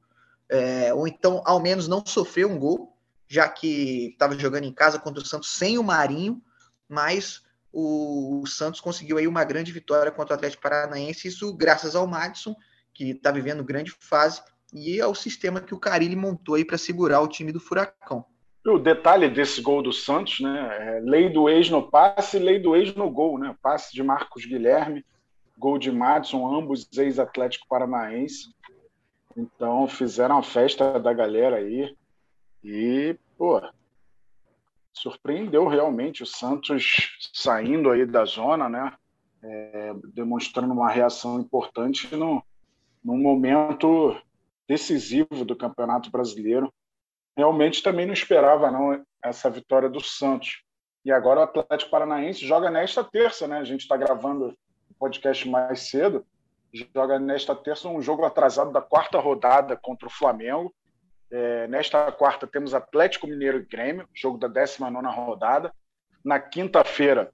é, 0.50 0.94
ou 0.94 1.08
então 1.08 1.42
ao 1.46 1.62
menos 1.62 1.88
não 1.88 2.06
sofrer 2.06 2.46
um 2.46 2.58
gol, 2.58 2.97
já 3.28 3.48
que 3.50 4.10
estava 4.12 4.38
jogando 4.38 4.64
em 4.64 4.74
casa 4.74 5.00
contra 5.00 5.22
o 5.22 5.26
Santos 5.26 5.50
sem 5.50 5.78
o 5.78 5.84
Marinho, 5.84 6.42
mas 6.88 7.42
o, 7.72 8.44
Santos 8.48 8.80
conseguiu 8.80 9.18
aí 9.18 9.28
uma 9.28 9.44
grande 9.44 9.72
vitória 9.72 10.12
contra 10.12 10.34
o 10.34 10.38
Atlético 10.38 10.64
Paranaense, 10.64 11.28
isso 11.28 11.56
graças 11.56 11.96
ao 11.96 12.08
Madison, 12.08 12.56
que 12.94 13.12
está 13.12 13.32
vivendo 13.32 13.64
grande 13.64 13.92
fase, 14.00 14.42
e 14.74 15.00
ao 15.00 15.14
sistema 15.14 15.62
que 15.62 15.74
o 15.74 15.80
Carilli 15.80 16.16
montou 16.16 16.56
aí 16.56 16.66
para 16.66 16.78
segurar 16.78 17.22
o 17.22 17.28
time 17.28 17.52
do 17.52 17.60
Furacão. 17.60 18.26
O 18.66 18.80
detalhe 18.80 19.30
desse 19.30 19.62
gol 19.62 19.82
do 19.82 19.94
Santos, 19.94 20.42
né? 20.42 20.98
É 20.98 21.00
lei 21.00 21.30
do 21.30 21.48
ex 21.48 21.70
no 21.70 21.90
passe, 21.90 22.38
lei 22.38 22.60
do 22.60 22.76
ex 22.76 22.94
no 22.96 23.10
gol, 23.10 23.38
né? 23.38 23.56
Passe 23.62 23.94
de 23.94 24.04
Marcos 24.04 24.46
Guilherme, 24.46 25.06
gol 25.58 25.78
de 25.78 25.90
Madison, 25.90 26.54
ambos 26.54 26.88
ex-Atlético 26.98 27.68
Paranaense. 27.70 28.50
Então 29.38 29.88
fizeram 29.88 30.40
a 30.40 30.44
festa 30.44 31.00
da 31.00 31.14
galera 31.14 31.58
aí. 31.58 31.96
E, 32.64 33.18
pô, 33.38 33.62
surpreendeu 34.94 35.68
realmente 35.68 36.24
o 36.24 36.26
Santos 36.26 37.18
saindo 37.34 37.90
aí 37.90 38.06
da 38.06 38.26
zona, 38.26 38.68
né? 38.68 38.94
É, 39.44 39.94
demonstrando 40.14 40.74
uma 40.74 40.90
reação 40.90 41.40
importante 41.40 42.14
no, 42.16 42.44
num 43.04 43.18
momento 43.18 44.20
decisivo 44.68 45.46
do 45.46 45.56
Campeonato 45.56 46.10
Brasileiro 46.10 46.74
realmente 47.38 47.84
também 47.84 48.08
não 48.08 48.14
esperava 48.14 48.72
não 48.72 49.06
essa 49.24 49.48
vitória 49.48 49.88
do 49.88 50.02
Santos. 50.02 50.64
E 51.06 51.12
agora 51.12 51.42
o 51.42 51.44
Atlético 51.44 51.92
Paranaense 51.92 52.46
joga 52.46 52.72
nesta 52.72 53.04
terça, 53.04 53.48
né? 53.48 53.60
A 53.60 53.64
gente 53.64 53.82
está 53.82 53.96
gravando 53.96 54.58
o 54.90 54.94
podcast 54.96 55.48
mais 55.48 55.82
cedo. 55.90 56.26
Joga 56.74 57.20
nesta 57.20 57.56
terça 57.56 57.88
um 57.88 58.02
jogo 58.02 58.26
atrasado 58.26 58.72
da 58.72 58.82
quarta 58.82 59.20
rodada 59.20 59.78
contra 59.78 60.08
o 60.08 60.12
Flamengo. 60.12 60.74
É, 61.30 61.68
nesta 61.68 62.12
quarta 62.12 62.48
temos 62.48 62.74
Atlético 62.74 63.28
Mineiro 63.28 63.60
e 63.60 63.66
Grêmio, 63.66 64.08
jogo 64.14 64.38
da 64.38 64.48
19 64.48 65.08
rodada. 65.08 65.74
Na 66.24 66.40
quinta-feira 66.40 67.32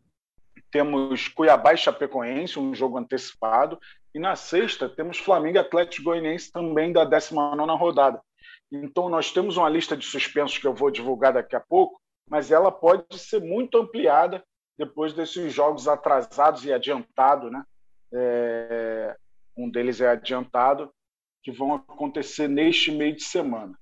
temos 0.72 1.28
Cuiabá 1.28 1.74
e 1.74 1.78
Chapecoense, 1.78 2.60
um 2.60 2.74
jogo 2.74 2.98
antecipado. 2.98 3.80
E 4.14 4.20
na 4.20 4.36
sexta 4.36 4.90
temos 4.90 5.18
Flamengo 5.18 5.58
e 5.58 5.60
Atlético 5.60 6.06
Goianiense 6.06 6.52
também 6.52 6.92
da 6.92 7.04
19 7.04 7.72
rodada. 7.78 8.22
Então, 8.72 9.08
nós 9.08 9.32
temos 9.32 9.58
uma 9.58 9.70
lista 9.70 9.96
de 9.96 10.06
suspensos 10.06 10.58
que 10.58 10.66
eu 10.66 10.74
vou 10.74 10.90
divulgar 10.90 11.34
daqui 11.34 11.56
a 11.56 11.60
pouco, 11.60 12.00
mas 12.28 12.52
ela 12.52 12.72
pode 12.72 13.20
ser 13.20 13.40
muito 13.40 13.78
ampliada 13.78 14.44
depois 14.78 15.14
desses 15.14 15.54
jogos 15.54 15.88
atrasados 15.88 16.66
e 16.66 16.74
adiantados, 16.74 17.52
né? 17.52 17.64
É, 18.12 19.16
um 19.56 19.70
deles 19.70 20.02
é 20.02 20.10
adiantado, 20.10 20.92
que 21.44 21.52
vão 21.52 21.74
acontecer 21.74 22.48
neste 22.48 22.92
meio 22.92 23.16
de 23.16 23.24
semana. 23.24 23.78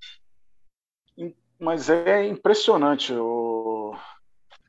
Mas 1.60 1.90
é 1.90 2.26
impressionante. 2.26 3.14
O... 3.14 3.96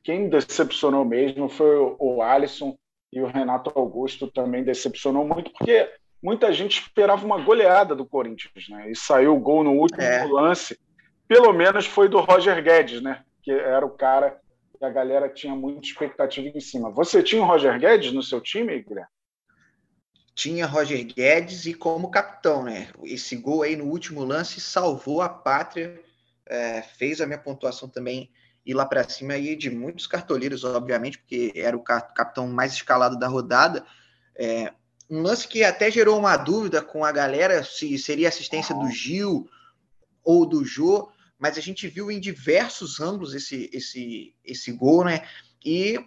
Quem 0.03 0.29
decepcionou 0.29 1.03
mesmo 1.03 1.49
foi 1.49 1.75
o 1.99 2.21
Alisson 2.21 2.77
e 3.11 3.19
o 3.19 3.27
Renato 3.27 3.71
Augusto 3.73 4.27
também 4.27 4.63
decepcionou 4.63 5.27
muito, 5.27 5.51
porque 5.51 5.91
muita 6.21 6.53
gente 6.53 6.81
esperava 6.81 7.25
uma 7.25 7.41
goleada 7.41 7.95
do 7.95 8.05
Corinthians, 8.05 8.69
né? 8.69 8.91
E 8.91 8.95
saiu 8.95 9.35
o 9.35 9.39
gol 9.39 9.63
no 9.63 9.71
último 9.71 10.01
é. 10.01 10.25
lance. 10.25 10.79
Pelo 11.27 11.51
menos 11.51 11.87
foi 11.87 12.07
do 12.07 12.19
Roger 12.19 12.61
Guedes, 12.63 13.01
né? 13.01 13.23
Que 13.41 13.51
era 13.51 13.85
o 13.85 13.89
cara 13.89 14.39
que 14.77 14.85
a 14.85 14.89
galera 14.89 15.29
tinha 15.29 15.55
muita 15.55 15.87
expectativa 15.87 16.47
em 16.47 16.59
cima. 16.59 16.91
Você 16.91 17.23
tinha 17.23 17.41
o 17.41 17.45
Roger 17.45 17.79
Guedes 17.79 18.11
no 18.11 18.21
seu 18.21 18.39
time, 18.39 18.83
Guilherme? 18.83 19.09
Tinha 20.35 20.65
Roger 20.65 21.05
Guedes 21.05 21.65
e 21.65 21.73
como 21.73 22.09
capitão, 22.09 22.63
né? 22.63 22.89
Esse 23.03 23.35
gol 23.35 23.61
aí 23.61 23.75
no 23.75 23.85
último 23.85 24.23
lance 24.23 24.59
salvou 24.59 25.21
a 25.21 25.29
pátria, 25.29 26.01
é, 26.45 26.81
fez 26.81 27.21
a 27.21 27.25
minha 27.25 27.37
pontuação 27.37 27.87
também 27.87 28.31
ir 28.65 28.73
lá 28.73 28.85
para 28.85 29.07
cima 29.07 29.33
aí 29.33 29.55
de 29.55 29.69
muitos 29.69 30.07
cartoleiros, 30.07 30.63
obviamente, 30.63 31.17
porque 31.19 31.51
era 31.55 31.75
o 31.75 31.83
capitão 31.83 32.47
mais 32.47 32.73
escalado 32.73 33.17
da 33.19 33.27
rodada. 33.27 33.85
É, 34.35 34.73
um 35.09 35.21
lance 35.21 35.47
que 35.47 35.63
até 35.63 35.91
gerou 35.91 36.17
uma 36.17 36.37
dúvida 36.37 36.81
com 36.81 37.03
a 37.05 37.11
galera 37.11 37.63
se 37.63 37.97
seria 37.99 38.29
assistência 38.29 38.73
do 38.73 38.89
Gil 38.89 39.47
ou 40.23 40.45
do 40.45 40.63
Jô, 40.63 41.11
mas 41.37 41.57
a 41.57 41.61
gente 41.61 41.87
viu 41.87 42.09
em 42.09 42.19
diversos 42.19 42.99
ângulos 42.99 43.35
esse, 43.35 43.69
esse, 43.73 44.33
esse 44.43 44.71
gol, 44.71 45.03
né? 45.03 45.27
E 45.63 45.99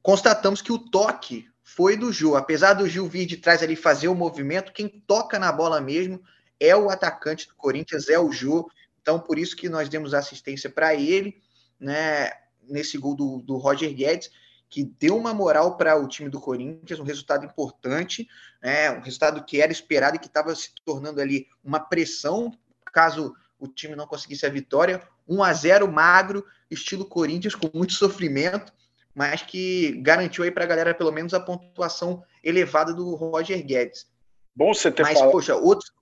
constatamos 0.00 0.62
que 0.62 0.72
o 0.72 0.78
toque 0.78 1.48
foi 1.74 1.96
do 1.96 2.10
Jô. 2.10 2.34
Apesar 2.34 2.72
do 2.72 2.88
Gil 2.88 3.06
vir 3.06 3.26
de 3.26 3.36
trás 3.36 3.62
ali 3.62 3.76
fazer 3.76 4.08
o 4.08 4.14
movimento, 4.14 4.72
quem 4.72 4.88
toca 4.88 5.38
na 5.38 5.52
bola 5.52 5.80
mesmo 5.80 6.22
é 6.58 6.74
o 6.74 6.88
atacante 6.88 7.46
do 7.46 7.54
Corinthians, 7.54 8.08
é 8.08 8.18
o 8.18 8.32
Jô. 8.32 8.70
Então, 9.02 9.20
por 9.20 9.38
isso 9.38 9.54
que 9.54 9.68
nós 9.68 9.88
demos 9.88 10.14
assistência 10.14 10.70
para 10.70 10.94
ele, 10.94 11.40
né? 11.78 12.32
Nesse 12.62 12.96
gol 12.96 13.14
do, 13.14 13.42
do 13.42 13.56
Roger 13.56 13.92
Guedes 13.94 14.30
que 14.70 14.84
deu 14.84 15.16
uma 15.16 15.32
moral 15.32 15.78
para 15.78 15.96
o 15.96 16.06
time 16.06 16.28
do 16.28 16.40
Corinthians, 16.40 17.00
um 17.00 17.04
resultado 17.04 17.46
importante, 17.46 18.28
né, 18.62 18.90
um 18.90 19.00
resultado 19.00 19.42
que 19.42 19.62
era 19.62 19.72
esperado 19.72 20.16
e 20.16 20.18
que 20.18 20.26
estava 20.26 20.54
se 20.54 20.70
tornando 20.84 21.22
ali 21.22 21.46
uma 21.64 21.80
pressão 21.80 22.52
caso 22.92 23.34
o 23.58 23.66
time 23.66 23.96
não 23.96 24.06
conseguisse 24.06 24.44
a 24.44 24.50
vitória. 24.50 25.02
1 25.26 25.42
a 25.42 25.52
0 25.52 25.90
magro, 25.90 26.44
estilo 26.70 27.04
Corinthians, 27.04 27.54
com 27.54 27.70
muito 27.74 27.92
sofrimento, 27.92 28.72
mas 29.18 29.42
que 29.42 30.00
garantiu 30.00 30.44
aí 30.44 30.50
para 30.52 30.62
a 30.62 30.66
galera 30.68 30.94
pelo 30.94 31.10
menos 31.10 31.34
a 31.34 31.40
pontuação 31.40 32.22
elevada 32.40 32.94
do 32.94 33.16
Roger 33.16 33.60
Guedes. 33.66 34.06
Bom 34.54 34.72
você 34.72 34.92
ter 34.92 35.02
Mas, 35.02 35.14
falado. 35.18 35.32
poxa, 35.32 35.56
outros, 35.56 35.92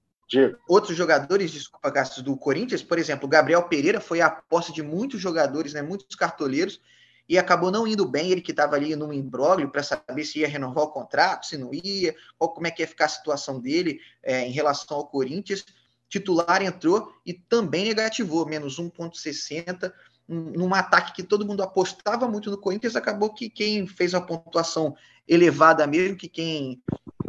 outros 0.69 0.95
jogadores, 0.95 1.51
desculpa, 1.51 1.89
Gastos, 1.89 2.23
do 2.23 2.37
Corinthians, 2.37 2.83
por 2.83 2.99
exemplo, 2.99 3.25
o 3.25 3.29
Gabriel 3.31 3.63
Pereira 3.63 4.03
foi 4.03 4.21
a 4.21 4.27
aposta 4.27 4.71
de 4.71 4.83
muitos 4.83 5.19
jogadores, 5.19 5.73
né, 5.73 5.81
muitos 5.81 6.15
cartoleiros, 6.15 6.79
e 7.27 7.39
acabou 7.39 7.71
não 7.71 7.87
indo 7.87 8.07
bem, 8.07 8.31
ele 8.31 8.43
que 8.43 8.51
estava 8.51 8.77
ali 8.77 8.95
num 8.95 9.11
imbróglio 9.11 9.71
para 9.71 9.83
saber 9.83 10.25
se 10.27 10.41
ia 10.41 10.49
renovar 10.49 10.85
o 10.85 10.93
contrato, 10.93 11.47
se 11.47 11.57
não 11.57 11.71
ia, 11.73 12.15
ou 12.39 12.51
como 12.51 12.67
é 12.67 12.71
que 12.71 12.83
ia 12.83 12.87
ficar 12.87 13.07
a 13.07 13.09
situação 13.09 13.59
dele 13.59 13.99
é, 14.23 14.47
em 14.47 14.53
relação 14.53 14.99
ao 14.99 15.07
Corinthians. 15.07 15.65
Titular 16.07 16.63
entrou 16.63 17.11
e 17.25 17.33
também 17.33 17.87
negativou, 17.87 18.47
menos 18.47 18.79
1,60, 18.79 19.91
num 20.29 20.75
ataque 20.75 21.15
que 21.15 21.23
todo 21.23 21.47
mundo 21.47 21.63
apostava 21.63 22.27
muito 22.29 22.51
no 22.51 22.59
Corinthians, 22.59 22.97
acabou 22.97 23.33
que 23.33 23.49
quem 23.49 23.87
fez 23.87 24.13
uma 24.13 24.27
pontuação 24.27 24.95
elevada 25.29 25.87
mesmo, 25.87 26.17
que 26.17 26.29
quem 26.29 26.83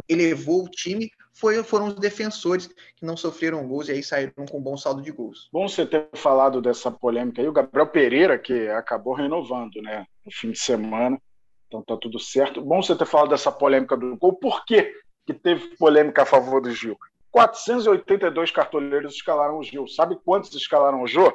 elevou 0.08 0.64
o 0.64 0.68
time 0.68 1.10
foi, 1.32 1.62
foram 1.62 1.88
os 1.88 1.94
defensores 1.94 2.66
que 2.66 3.06
não 3.06 3.16
sofreram 3.16 3.66
gols 3.66 3.88
e 3.88 3.92
aí 3.92 4.02
saíram 4.02 4.44
com 4.50 4.58
um 4.58 4.62
bom 4.62 4.76
saldo 4.76 5.00
de 5.00 5.12
gols. 5.12 5.48
Bom 5.52 5.68
você 5.68 5.86
ter 5.86 6.08
falado 6.14 6.60
dessa 6.60 6.90
polêmica 6.90 7.40
aí, 7.40 7.48
o 7.48 7.52
Gabriel 7.52 7.86
Pereira, 7.86 8.38
que 8.38 8.68
acabou 8.68 9.14
renovando 9.14 9.80
né, 9.80 10.04
no 10.24 10.32
fim 10.32 10.50
de 10.50 10.58
semana, 10.58 11.20
então 11.68 11.82
tá 11.82 11.96
tudo 11.96 12.18
certo. 12.18 12.60
Bom 12.60 12.82
você 12.82 12.96
ter 12.96 13.06
falado 13.06 13.30
dessa 13.30 13.52
polêmica 13.52 13.96
do 13.96 14.16
gol, 14.16 14.34
por 14.34 14.64
que, 14.64 14.92
que 15.24 15.34
teve 15.34 15.76
polêmica 15.76 16.22
a 16.22 16.26
favor 16.26 16.60
do 16.60 16.72
Gil? 16.72 16.98
482 17.30 18.50
cartoleiros 18.50 19.14
escalaram 19.14 19.58
o 19.58 19.62
Gil. 19.62 19.86
Sabe 19.86 20.18
quantos 20.24 20.52
escalaram 20.54 21.02
o 21.02 21.06
Jô? 21.06 21.32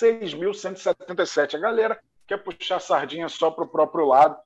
6.177. 0.00 1.54
A 1.54 1.58
galera 1.58 1.98
quer 2.26 2.38
puxar 2.38 2.76
a 2.76 2.80
sardinha 2.80 3.28
só 3.28 3.50
para 3.50 3.64
o 3.64 3.68
próprio 3.68 4.06
lado 4.06 4.36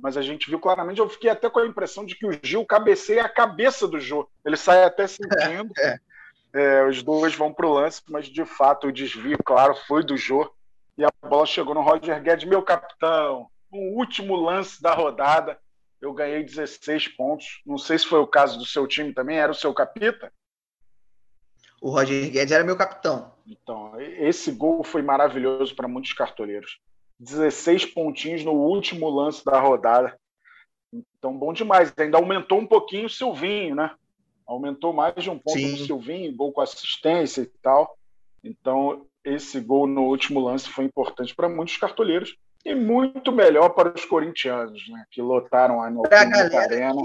mas 0.00 0.16
a 0.16 0.22
gente 0.22 0.48
viu 0.48 0.58
claramente. 0.58 1.00
Eu 1.00 1.08
fiquei 1.08 1.28
até 1.28 1.50
com 1.50 1.58
a 1.58 1.66
impressão 1.66 2.04
de 2.04 2.14
que 2.14 2.26
o 2.26 2.32
Gil 2.42 2.64
cabeceia 2.64 3.24
a 3.24 3.28
cabeça 3.28 3.86
do 3.86 4.00
Jô. 4.00 4.28
Ele 4.44 4.56
sai 4.56 4.84
até 4.84 5.06
sentindo. 5.06 5.72
É. 5.78 5.98
É, 6.54 6.86
os 6.86 7.02
dois 7.02 7.34
vão 7.34 7.50
para 7.50 7.66
o 7.66 7.72
lance, 7.72 8.02
mas 8.10 8.26
de 8.26 8.44
fato 8.44 8.86
o 8.86 8.92
desvio, 8.92 9.38
claro, 9.42 9.74
foi 9.86 10.04
do 10.04 10.18
Jô. 10.18 10.52
E 10.98 11.04
a 11.04 11.08
bola 11.26 11.46
chegou 11.46 11.72
no 11.74 11.80
Roger 11.80 12.22
Guedes, 12.22 12.44
meu 12.44 12.62
capitão. 12.62 13.48
No 13.72 13.78
último 13.96 14.36
lance 14.36 14.82
da 14.82 14.92
rodada, 14.92 15.58
eu 15.98 16.12
ganhei 16.12 16.44
16 16.44 17.08
pontos. 17.08 17.62
Não 17.64 17.78
sei 17.78 17.98
se 17.98 18.06
foi 18.06 18.18
o 18.18 18.26
caso 18.26 18.58
do 18.58 18.66
seu 18.66 18.86
time 18.86 19.14
também, 19.14 19.38
era 19.38 19.50
o 19.50 19.54
seu 19.54 19.72
capita? 19.72 20.30
O 21.80 21.90
Roger 21.90 22.30
Guedes 22.30 22.52
era 22.52 22.64
meu 22.64 22.76
capitão. 22.76 23.31
Então, 23.46 24.00
esse 24.00 24.52
gol 24.52 24.82
foi 24.82 25.02
maravilhoso 25.02 25.74
para 25.74 25.88
muitos 25.88 26.12
cartoleiros. 26.12 26.80
16 27.18 27.86
pontinhos 27.86 28.44
no 28.44 28.52
último 28.52 29.08
lance 29.08 29.44
da 29.44 29.60
rodada. 29.60 30.18
Então, 30.92 31.36
bom 31.36 31.52
demais. 31.52 31.92
Ainda 31.96 32.18
aumentou 32.18 32.58
um 32.58 32.66
pouquinho 32.66 33.06
o 33.06 33.10
Silvinho, 33.10 33.74
né? 33.74 33.94
Aumentou 34.46 34.92
mais 34.92 35.14
de 35.22 35.30
um 35.30 35.38
ponto 35.38 35.58
Sim. 35.58 35.74
o 35.74 35.86
Silvinho, 35.86 36.34
gol 36.34 36.52
com 36.52 36.60
assistência 36.60 37.42
e 37.42 37.46
tal. 37.62 37.96
Então, 38.42 39.06
esse 39.24 39.60
gol 39.60 39.86
no 39.86 40.02
último 40.02 40.40
lance 40.40 40.68
foi 40.68 40.84
importante 40.84 41.34
para 41.34 41.48
muitos 41.48 41.76
cartoleiros 41.76 42.36
e 42.64 42.74
muito 42.74 43.32
melhor 43.32 43.70
para 43.70 43.94
os 43.94 44.04
corintianos, 44.04 44.88
né? 44.88 45.04
Que 45.10 45.22
lotaram 45.22 45.80
a 45.80 45.86
Arena. 45.86 47.02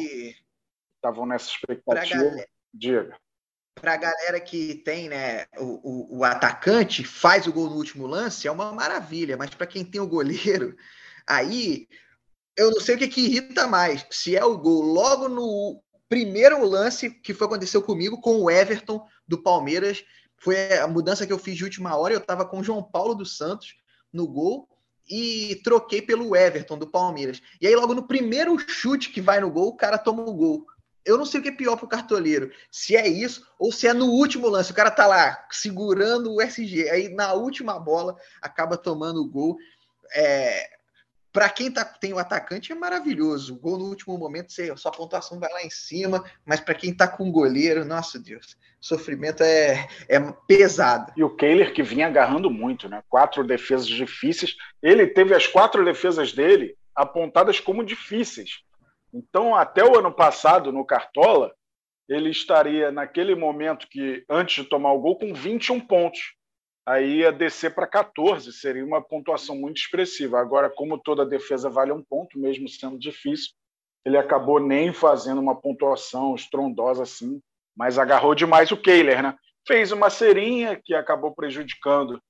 Estavam 0.96 1.26
nessa 1.26 1.50
expectativa. 1.50 2.46
Diga 2.74 3.16
para 3.80 3.94
a 3.94 3.98
galera 3.98 4.40
que 4.40 4.76
tem 4.76 5.10
né, 5.10 5.46
o, 5.58 6.16
o, 6.16 6.18
o, 6.20 6.24
atacante, 6.24 7.04
faz 7.04 7.48
o 7.48 7.54
gol 7.54 7.70
no 7.70 7.76
último 7.76 8.08
lance, 8.08 8.48
é 8.48 8.52
uma 8.52 8.72
maravilha, 8.72 9.38
mas 9.38 9.50
para 9.52 9.68
quem 9.68 9.86
tem 9.86 10.02
o 10.02 10.08
goleiro, 10.08 10.76
aí 11.26 11.88
eu 12.56 12.72
não 12.72 12.80
sei 12.80 12.96
o 12.96 12.98
que, 12.98 13.08
que 13.08 13.22
irrita 13.22 13.68
mais. 13.68 14.06
Se 14.10 14.36
é 14.36 14.44
o 14.44 14.58
gol 14.58 14.82
logo 14.82 15.30
no 15.30 15.82
primeiro 16.10 16.66
lance 16.66 17.10
que 17.10 17.34
foi 17.34 17.48
aconteceu 17.48 17.82
comigo 17.82 18.20
com 18.20 18.42
o 18.42 18.50
Everton 18.50 19.06
do 19.28 19.42
Palmeiras, 19.42 20.04
foi 20.38 20.78
a 20.78 20.88
mudança 20.88 21.26
que 21.26 21.34
eu 21.34 21.40
fiz 21.40 21.56
de 21.56 21.64
última 21.64 21.96
hora. 21.96 22.14
Eu 22.14 22.20
estava 22.20 22.46
com 22.46 22.60
o 22.60 22.64
João 22.64 22.82
Paulo 22.82 23.14
dos 23.14 23.38
Santos 23.38 23.76
no 24.12 24.28
gol 24.28 24.68
e 25.10 25.62
troquei 25.64 26.02
pelo 26.02 26.36
Everton 26.36 26.78
do 26.78 26.88
Palmeiras. 26.88 27.42
E 27.62 27.68
aí, 27.68 27.76
logo 27.76 27.94
no 27.94 28.08
primeiro 28.08 28.58
chute 28.58 29.10
que 29.10 29.22
vai 29.22 29.40
no 29.40 29.52
gol, 29.52 29.70
o 29.70 29.78
cara 29.78 29.98
toma 29.98 30.24
o 30.24 30.34
gol 30.34 30.66
eu 31.08 31.18
não 31.18 31.26
sei 31.26 31.40
o 31.40 31.44
que 31.44 31.50
é 31.50 31.54
pior 31.54 31.78
para 31.78 31.86
o 31.86 31.90
cartoleiro, 31.90 32.52
se 32.70 32.96
é 32.96 33.08
isso 33.08 33.48
ou 33.58 33.72
se 33.72 33.88
é 33.88 33.94
no 33.94 34.08
último 34.08 34.48
lance. 34.50 34.72
O 34.72 34.76
cara 34.76 34.92
tá 34.92 35.08
lá 35.08 35.48
segurando 35.50 36.34
o 36.34 36.42
SG, 36.42 36.90
aí 36.90 37.10
na 37.10 37.34
última 37.34 37.80
bola 37.80 38.16
acaba 38.42 38.78
tomando 38.78 39.22
o 39.22 39.30
gol. 39.30 39.58
É, 40.14 40.70
para 41.32 41.50
quem 41.50 41.72
tá, 41.72 41.86
tem 41.86 42.14
o 42.14 42.20
atacante 42.20 42.72
é 42.72 42.76
maravilhoso. 42.76 43.54
O 43.54 43.60
gol 43.60 43.78
no 43.78 43.86
último 43.86 44.18
momento, 44.18 44.52
você, 44.52 44.76
sua 44.76 44.92
pontuação 44.92 45.40
vai 45.40 45.52
lá 45.54 45.64
em 45.64 45.70
cima, 45.70 46.24
mas 46.46 46.60
para 46.60 46.76
quem 46.76 46.94
tá 46.94 47.08
com 47.08 47.30
o 47.30 47.32
goleiro, 47.32 47.86
nossa 47.86 48.20
Deus, 48.20 48.58
sofrimento 48.82 49.44
é, 49.44 49.88
é 50.10 50.20
pesado. 50.48 51.14
E 51.16 51.24
o 51.24 51.36
Kehler 51.36 51.74
que 51.74 51.84
vinha 51.84 52.08
agarrando 52.08 52.50
muito, 52.50 52.90
né? 52.90 53.04
Quatro 53.08 53.46
defesas 53.46 53.88
difíceis. 53.88 54.56
Ele 54.82 55.08
teve 55.08 55.34
as 55.36 55.48
quatro 55.48 55.86
defesas 55.86 56.34
dele 56.34 56.76
apontadas 56.96 57.60
como 57.60 57.86
difíceis. 57.86 58.62
Então, 59.14 59.56
até 59.56 59.84
o 59.84 59.98
ano 59.98 60.12
passado, 60.12 60.72
no 60.72 60.86
Cartola, 60.86 61.54
ele 62.08 62.30
estaria 62.30 62.92
naquele 62.92 63.36
momento 63.36 63.88
que, 63.90 64.24
antes 64.30 64.64
de 64.64 64.70
tomar 64.70 64.94
o 64.94 65.00
gol, 65.00 65.18
com 65.18 65.34
21 65.34 65.80
pontos. 65.80 66.36
Aí 66.86 67.18
ia 67.18 67.34
descer 67.34 67.76
para 67.76 67.86
14, 67.86 68.54
seria 68.54 68.86
uma 68.86 69.02
pontuação 69.02 69.58
muito 69.58 69.78
expressiva. 69.78 70.40
Agora, 70.40 70.70
como 70.70 70.98
toda 70.98 71.26
defesa 71.26 71.70
vale 71.70 71.92
um 71.92 72.02
ponto, 72.02 72.40
mesmo 72.40 72.70
sendo 72.70 72.98
difícil, 72.98 73.52
ele 74.06 74.18
acabou 74.18 74.58
nem 74.58 74.94
fazendo 74.94 75.42
uma 75.42 75.60
pontuação 75.60 76.34
estrondosa 76.34 77.04
assim, 77.04 77.42
mas 77.76 78.00
agarrou 78.00 78.34
demais 78.34 78.72
o 78.72 78.78
Kehler, 78.78 79.22
né? 79.22 79.36
Fez 79.68 79.92
uma 79.92 80.10
serinha 80.10 80.80
que 80.82 80.94
acabou 80.94 81.36
prejudicando, 81.36 82.22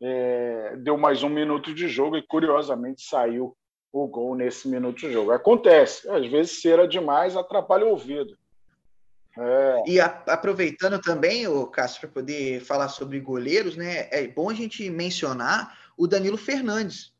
é, 0.00 0.74
deu 0.78 0.96
mais 0.96 1.22
um 1.22 1.28
minuto 1.28 1.74
de 1.74 1.86
jogo 1.86 2.16
e, 2.16 2.26
curiosamente, 2.26 3.02
saiu 3.02 3.54
o 4.04 4.08
gol 4.08 4.34
nesse 4.34 4.68
minuto 4.68 5.00
de 5.00 5.12
jogo. 5.12 5.30
Acontece, 5.30 6.08
às 6.08 6.26
vezes 6.26 6.60
cera 6.60 6.86
demais 6.86 7.36
atrapalha 7.36 7.86
o 7.86 7.90
ouvido. 7.90 8.36
É. 9.36 9.82
E 9.86 10.00
a, 10.00 10.06
aproveitando 10.26 11.00
também, 11.00 11.46
o 11.46 11.66
Cássio, 11.66 12.00
para 12.00 12.10
poder 12.10 12.60
falar 12.60 12.88
sobre 12.88 13.20
goleiros, 13.20 13.76
né? 13.76 14.08
É 14.10 14.26
bom 14.26 14.50
a 14.50 14.54
gente 14.54 14.88
mencionar 14.90 15.78
o 15.96 16.06
Danilo 16.06 16.36
Fernandes, 16.36 17.12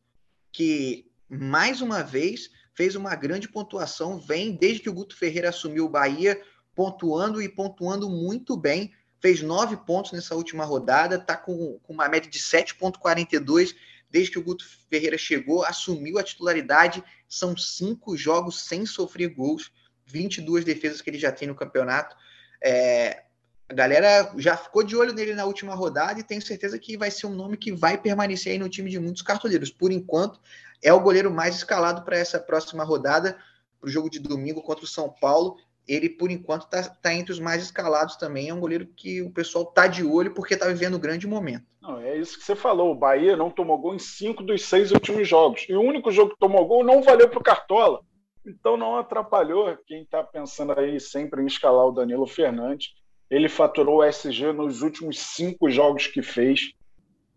que 0.53 1.07
mais 1.29 1.81
uma 1.81 2.03
vez 2.03 2.51
fez 2.75 2.97
uma 2.97 3.15
grande 3.15 3.49
pontuação, 3.49 4.19
vem 4.19 4.53
desde 4.53 4.83
que 4.83 4.91
o 4.91 4.93
Guto 4.93 5.17
Ferreira 5.17 5.49
assumiu 5.49 5.87
o 5.87 5.89
Bahia, 5.89 6.41
pontuando 6.75 7.43
e 7.43 7.49
pontuando 7.49 8.09
muito 8.09 8.57
bem. 8.57 8.93
Fez 9.21 9.43
nove 9.43 9.77
pontos 9.79 10.13
nessa 10.13 10.37
última 10.37 10.65
rodada, 10.65 11.17
está 11.17 11.37
com, 11.37 11.79
com 11.83 11.93
uma 11.93 12.09
média 12.09 12.31
de 12.31 12.39
7,42 12.39 13.75
desde 14.11 14.33
que 14.33 14.39
o 14.39 14.43
Guto 14.43 14.65
Ferreira 14.89 15.19
chegou, 15.19 15.65
assumiu 15.65 16.19
a 16.19 16.23
titularidade. 16.23 17.03
São 17.29 17.57
cinco 17.57 18.17
jogos 18.17 18.63
sem 18.63 18.87
sofrer 18.87 19.29
gols, 19.29 19.71
22 20.07 20.65
defesas 20.65 21.01
que 21.01 21.11
ele 21.11 21.19
já 21.19 21.31
tem 21.31 21.49
no 21.49 21.55
campeonato. 21.55 22.17
É, 22.63 23.25
a 23.69 23.75
galera 23.75 24.33
já 24.39 24.57
ficou 24.57 24.83
de 24.83 24.97
olho 24.97 25.13
nele 25.13 25.35
na 25.35 25.45
última 25.45 25.75
rodada 25.75 26.19
e 26.19 26.25
tenho 26.25 26.41
certeza 26.41 26.79
que 26.79 26.97
vai 26.97 27.11
ser 27.11 27.27
um 27.27 27.35
nome 27.35 27.57
que 27.57 27.71
vai 27.71 27.99
permanecer 27.99 28.53
aí 28.53 28.59
no 28.59 28.69
time 28.69 28.91
de 28.91 28.99
muitos 28.99 29.23
cartoleiros. 29.23 29.71
Por 29.71 29.93
enquanto, 29.93 30.41
é 30.83 30.93
o 30.93 31.01
goleiro 31.01 31.31
mais 31.31 31.57
escalado 31.57 32.03
para 32.03 32.17
essa 32.17 32.39
próxima 32.39 32.83
rodada, 32.83 33.37
para 33.79 33.89
o 33.89 33.91
jogo 33.91 34.09
de 34.09 34.19
domingo 34.19 34.63
contra 34.63 34.85
o 34.85 34.89
São 34.89 35.11
Paulo 35.11 35.59
ele, 35.89 36.11
por 36.11 36.31
enquanto, 36.31 36.65
está 36.65 36.83
tá 36.83 37.15
entre 37.15 37.33
os 37.33 37.41
mais 37.41 37.63
escalados 37.63 38.17
também. 38.17 38.51
É 38.51 38.55
um 38.55 38.61
goleiro 38.61 38.87
que 38.95 39.23
o 39.23 39.31
pessoal 39.31 39.65
tá 39.65 39.87
de 39.87 40.05
olho 40.05 40.35
porque 40.35 40.53
está 40.53 40.67
vivendo 40.69 40.97
um 40.97 41.01
grande 41.01 41.27
momento. 41.27 41.65
Não, 41.81 41.99
é 41.99 42.17
isso 42.17 42.39
que 42.39 42.45
você 42.45 42.55
falou. 42.55 42.93
O 42.93 42.95
Bahia 42.95 43.37
não 43.37 43.51
tomou 43.51 43.79
gol 43.79 43.95
em 43.95 43.99
cinco 43.99 44.43
dos 44.43 44.63
seis 44.67 44.93
últimos 44.93 45.27
jogos. 45.27 45.65
E 45.67 45.75
o 45.75 45.81
único 45.81 46.13
jogo 46.13 46.33
que 46.33 46.39
tomou 46.39 46.67
gol 46.67 46.85
não 46.85 47.03
valeu 47.03 47.29
para 47.29 47.39
o 47.39 47.43
Cartola. 47.43 48.03
Então 48.47 48.77
não 48.77 48.97
atrapalhou 48.99 49.75
quem 49.87 50.03
está 50.03 50.23
pensando 50.23 50.79
aí 50.79 51.01
sempre 51.01 51.43
em 51.43 51.47
escalar 51.47 51.87
o 51.87 51.93
Danilo 51.93 52.27
Fernandes. 52.27 52.93
Ele 53.31 53.49
faturou 53.49 53.99
o 53.99 54.05
SG 54.05 54.53
nos 54.53 54.83
últimos 54.83 55.19
cinco 55.19 55.71
jogos 55.71 56.07
que 56.07 56.21
fez. 56.21 56.73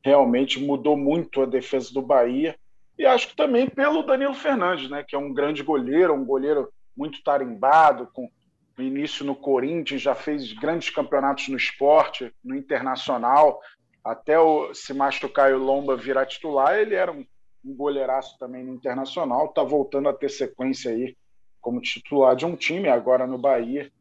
Realmente 0.04 0.60
mudou 0.60 0.98
muito 0.98 1.42
a 1.42 1.46
defesa 1.46 1.94
do 1.94 2.02
Bahia. 2.02 2.58
E 2.98 3.06
acho 3.06 3.30
que 3.30 3.36
também 3.36 3.70
pelo 3.70 4.04
Danilo 4.04 4.34
Fernandes, 4.34 4.90
né? 4.90 5.04
Que 5.08 5.16
é 5.16 5.20
um 5.20 5.34
grande 5.34 5.64
goleiro, 5.64 6.14
um 6.14 6.26
goleiro 6.26 6.70
muito 6.96 7.24
tarimbado, 7.24 8.10
com 8.14 8.30
no 8.78 8.84
início 8.84 9.26
no 9.26 9.36
Corinthians, 9.36 10.02
já 10.02 10.16
fez 10.16 10.54
grandes 10.54 10.90
campeonatos 10.90 11.48
no 11.50 11.58
esporte, 11.58 12.34
no 12.44 12.56
internacional, 12.56 13.60
até 14.04 14.40
o, 14.40 14.74
se 14.74 14.94
machucar 14.94 15.52
e 15.52 15.54
o 15.54 15.60
Lomba 15.60 15.96
virar 15.96 16.26
titular, 16.26 16.78
ele 16.78 16.96
era 16.96 17.12
um, 17.12 17.26
um 17.64 17.76
goleiraço 17.76 18.38
também 18.40 18.64
no 18.64 18.74
internacional, 18.74 19.48
está 19.48 19.64
voltando 19.64 20.10
a 20.10 20.14
ter 20.14 20.30
sequência 20.30 20.92
aí 20.92 21.16
como 21.60 21.82
titular 21.82 22.36
de 22.36 22.46
um 22.46 22.56
time, 22.56 22.90
agora 22.90 23.28
no 23.28 23.38
Bahia, 23.38 23.92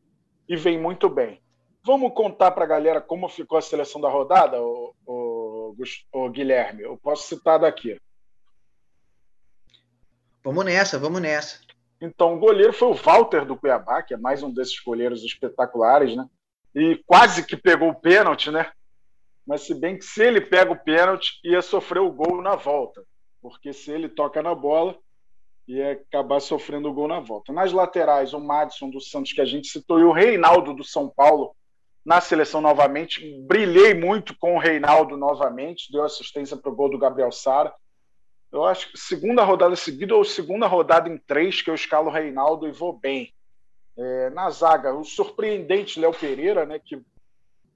e 0.48 0.56
vem 0.56 0.80
muito 0.80 1.08
bem. 1.08 1.40
Vamos 1.84 2.12
contar 2.14 2.50
para 2.50 2.64
a 2.64 2.68
galera 2.68 3.00
como 3.00 3.28
ficou 3.28 3.58
a 3.58 3.62
seleção 3.62 4.00
da 4.00 4.08
rodada, 4.08 4.60
o, 4.60 4.94
o, 5.06 5.74
o 6.12 6.30
Guilherme? 6.30 6.82
Eu 6.82 6.96
posso 6.96 7.28
citar 7.28 7.58
daqui. 7.58 7.98
Vamos 10.42 10.64
nessa, 10.64 10.98
vamos 10.98 11.20
nessa. 11.20 11.60
Então, 12.00 12.34
o 12.34 12.38
goleiro 12.38 12.72
foi 12.72 12.88
o 12.88 12.94
Walter 12.94 13.44
do 13.44 13.56
Cuiabá, 13.56 14.02
que 14.02 14.14
é 14.14 14.16
mais 14.16 14.42
um 14.42 14.50
desses 14.50 14.78
goleiros 14.80 15.22
espetaculares, 15.22 16.16
né? 16.16 16.26
E 16.74 16.96
quase 17.06 17.44
que 17.44 17.56
pegou 17.56 17.90
o 17.90 17.94
pênalti, 17.94 18.50
né? 18.50 18.70
Mas 19.46 19.62
se 19.62 19.74
bem 19.74 19.98
que 19.98 20.04
se 20.04 20.22
ele 20.22 20.40
pega 20.40 20.72
o 20.72 20.78
pênalti, 20.78 21.38
ia 21.44 21.60
sofrer 21.60 22.00
o 22.00 22.10
gol 22.10 22.40
na 22.40 22.56
volta. 22.56 23.02
Porque 23.42 23.72
se 23.72 23.90
ele 23.90 24.08
toca 24.08 24.42
na 24.42 24.54
bola, 24.54 24.96
ia 25.68 25.92
acabar 25.92 26.40
sofrendo 26.40 26.88
o 26.88 26.94
gol 26.94 27.08
na 27.08 27.20
volta. 27.20 27.52
Nas 27.52 27.72
laterais, 27.72 28.32
o 28.32 28.40
Madison 28.40 28.88
do 28.88 29.00
Santos, 29.00 29.32
que 29.32 29.40
a 29.40 29.44
gente 29.44 29.68
citou, 29.68 30.00
e 30.00 30.04
o 30.04 30.12
Reinaldo 30.12 30.72
do 30.72 30.84
São 30.84 31.08
Paulo, 31.08 31.54
na 32.04 32.20
seleção 32.20 32.62
novamente. 32.62 33.42
Brilhei 33.42 33.92
muito 33.92 34.34
com 34.38 34.56
o 34.56 34.58
Reinaldo 34.58 35.18
novamente, 35.18 35.92
deu 35.92 36.02
assistência 36.02 36.56
para 36.56 36.70
o 36.70 36.74
gol 36.74 36.88
do 36.88 36.98
Gabriel 36.98 37.30
Sara 37.30 37.74
eu 38.52 38.64
acho 38.64 38.90
que 38.90 38.98
segunda 38.98 39.44
rodada 39.44 39.76
seguida 39.76 40.14
ou 40.14 40.24
segunda 40.24 40.66
rodada 40.66 41.08
em 41.08 41.16
três 41.16 41.62
que 41.62 41.70
eu 41.70 41.74
escalo 41.74 42.10
Reinaldo 42.10 42.66
e 42.66 42.72
vou 42.72 42.92
bem. 42.92 43.32
É, 43.96 44.30
na 44.30 44.50
zaga, 44.50 44.94
o 44.94 45.04
surpreendente 45.04 46.00
Léo 46.00 46.12
Pereira, 46.12 46.64
né, 46.64 46.78
que 46.78 47.00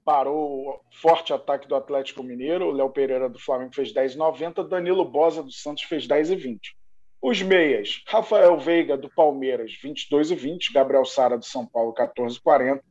parou 0.03 0.69
o 0.69 0.79
forte 1.01 1.33
ataque 1.33 1.67
do 1.67 1.75
Atlético 1.75 2.23
Mineiro. 2.23 2.67
O 2.67 2.71
Léo 2.71 2.89
Pereira 2.89 3.27
do 3.27 3.39
Flamengo 3.39 3.73
fez 3.73 3.93
10,90, 3.93 4.67
Danilo 4.67 5.03
Bosa 5.03 5.41
do 5.41 5.51
Santos 5.51 5.83
fez 5.83 6.07
10,20. 6.07 6.59
Os 7.21 7.41
meias, 7.41 8.03
Rafael 8.07 8.57
Veiga 8.59 8.95
do 8.95 9.09
Palmeiras, 9.09 9.71
22,20, 9.83 10.71
Gabriel 10.71 11.05
Sara 11.05 11.37
do 11.37 11.45
São 11.45 11.65
Paulo, 11.65 11.93
14,40 11.93 12.81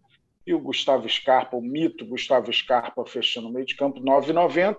e 0.46 0.52
o 0.52 0.58
Gustavo 0.58 1.08
Scarpa, 1.08 1.56
o 1.56 1.62
mito 1.62 2.04
Gustavo 2.04 2.52
Scarpa 2.52 3.06
fechando 3.06 3.48
o 3.48 3.52
meio 3.52 3.64
de 3.64 3.76
campo, 3.76 4.00
9,90. 4.00 4.76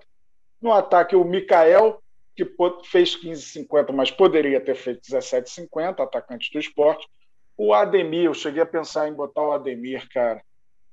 No 0.60 0.72
ataque, 0.72 1.16
o 1.16 1.24
Mikael 1.24 2.02
que 2.36 2.44
fez 2.84 3.16
15,50, 3.16 3.92
mas 3.92 4.10
poderia 4.10 4.60
ter 4.60 4.74
feito 4.74 5.00
17,50, 5.00 6.00
atacante 6.00 6.52
do 6.52 6.58
esporte. 6.58 7.08
O 7.56 7.72
Ademir, 7.72 8.24
eu 8.24 8.34
cheguei 8.34 8.62
a 8.62 8.66
pensar 8.66 9.08
em 9.08 9.14
botar 9.14 9.42
o 9.42 9.52
Ademir, 9.52 10.06
cara, 10.10 10.42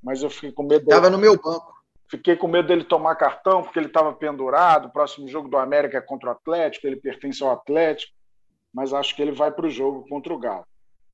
mas 0.01 0.23
eu 0.23 0.29
fiquei 0.29 0.53
com 0.53 0.63
medo. 0.63 0.83
Estava 0.83 1.09
no 1.09 1.17
meu 1.17 1.35
banco. 1.35 1.73
Fiquei 2.07 2.37
com 2.37 2.47
medo 2.47 2.67
dele 2.67 2.85
tomar 2.85 3.15
cartão, 3.15 3.61
porque 3.61 3.77
ele 3.77 3.87
estava 3.87 4.13
pendurado. 4.13 4.85
O 4.85 4.91
próximo 4.91 5.27
jogo 5.27 5.49
do 5.49 5.57
América 5.57 5.97
é 5.97 6.01
contra 6.01 6.29
o 6.29 6.31
Atlético, 6.31 6.87
ele 6.87 6.95
pertence 6.95 7.43
ao 7.43 7.51
Atlético, 7.51 8.13
mas 8.73 8.93
acho 8.93 9.13
que 9.15 9.21
ele 9.21 9.31
vai 9.31 9.51
para 9.51 9.65
o 9.65 9.69
jogo 9.69 10.07
contra 10.07 10.33
o 10.33 10.39
Galo. 10.39 10.65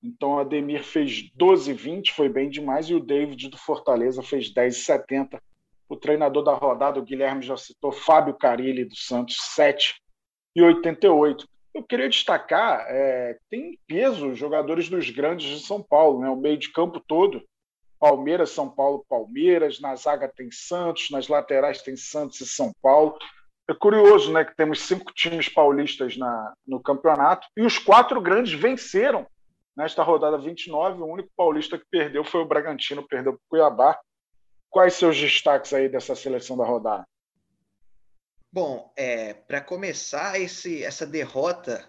Então 0.04 0.34
o 0.34 0.40
Ademir 0.40 0.84
fez 0.84 1.32
12,20, 1.40 2.12
foi 2.12 2.30
bem 2.30 2.50
demais, 2.50 2.88
e 2.90 2.94
o 2.94 3.00
David 3.00 3.50
do 3.50 3.58
Fortaleza 3.58 4.22
fez 4.22 4.54
10,70. 4.54 5.40
O 5.88 5.96
treinador 5.96 6.44
da 6.44 6.54
rodada, 6.54 7.00
o 7.00 7.04
Guilherme 7.04 7.42
já 7.42 7.58
citou, 7.58 7.92
Fábio 7.92 8.36
Carilli 8.36 8.86
do 8.86 8.96
Santos, 8.96 9.38
7 9.56 10.00
e 10.60 10.64
88. 10.64 11.48
Eu 11.74 11.84
queria 11.84 12.10
destacar, 12.10 12.86
é, 12.88 13.38
tem 13.50 13.80
peso 13.88 14.36
jogadores 14.36 14.90
dos 14.90 15.10
grandes 15.10 15.60
de 15.60 15.66
São 15.66 15.82
Paulo, 15.82 16.20
né? 16.20 16.30
o 16.30 16.36
meio 16.36 16.58
de 16.58 16.72
campo 16.72 17.00
todo. 17.00 17.44
Palmeiras, 18.00 18.52
São 18.52 18.70
Paulo, 18.70 19.06
Palmeiras, 19.10 19.80
na 19.80 19.96
zaga 19.96 20.32
tem 20.34 20.50
Santos, 20.52 21.10
nas 21.10 21.28
laterais 21.28 21.82
tem 21.82 21.96
Santos 21.98 22.40
e 22.42 22.48
São 22.48 22.72
Paulo. 22.82 23.18
É 23.70 23.74
curioso 23.74 24.32
né, 24.32 24.44
que 24.44 24.56
temos 24.56 24.82
cinco 24.82 25.14
times 25.14 25.48
paulistas 25.48 26.18
na, 26.18 26.54
no 26.66 26.82
campeonato 26.82 27.48
e 27.56 27.62
os 27.62 27.78
quatro 27.78 28.20
grandes 28.20 28.54
venceram 28.54 29.28
nesta 29.78 30.02
rodada 30.02 30.38
29. 30.38 31.02
O 31.02 31.06
único 31.06 31.30
paulista 31.36 31.78
que 31.78 31.86
perdeu 31.92 32.24
foi 32.24 32.42
o 32.42 32.48
Bragantino, 32.48 33.08
perdeu 33.08 33.34
para 33.34 33.40
o 33.40 33.50
Cuiabá. 33.50 34.00
Quais 34.70 34.94
seus 34.94 35.18
destaques 35.18 35.74
aí 35.74 35.88
dessa 35.88 36.16
seleção 36.16 36.58
da 36.58 36.66
rodada? 36.66 37.06
Bom, 38.52 38.92
é, 38.96 39.34
para 39.34 39.62
começar 39.62 40.40
esse, 40.42 40.84
essa 40.84 41.06
derrota 41.06 41.88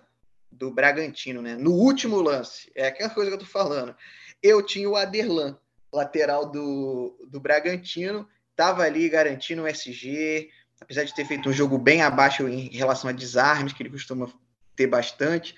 do 0.53 0.71
Bragantino, 0.71 1.41
né? 1.41 1.57
No 1.57 1.73
último 1.73 2.21
lance, 2.21 2.71
é 2.75 2.87
aquela 2.87 3.09
coisa 3.09 3.31
que 3.31 3.37
eu 3.37 3.41
tô 3.41 3.47
falando. 3.47 3.97
Eu 4.43 4.63
tinha 4.63 4.89
o 4.89 4.95
Aderlan, 4.95 5.59
lateral 5.91 6.51
do, 6.51 7.17
do 7.31 7.41
Bragantino, 7.41 8.29
estava 8.51 8.83
ali 8.83 9.09
garantindo 9.09 9.63
o 9.63 9.67
SG, 9.67 10.51
apesar 10.79 11.05
de 11.05 11.15
ter 11.15 11.25
feito 11.25 11.49
um 11.49 11.53
jogo 11.53 11.79
bem 11.79 12.03
abaixo 12.03 12.47
em 12.47 12.69
relação 12.69 13.09
a 13.09 13.13
desarmes, 13.13 13.73
que 13.73 13.83
ele 13.83 13.91
costuma 13.91 14.31
ter 14.77 14.87
bastante. 14.87 15.55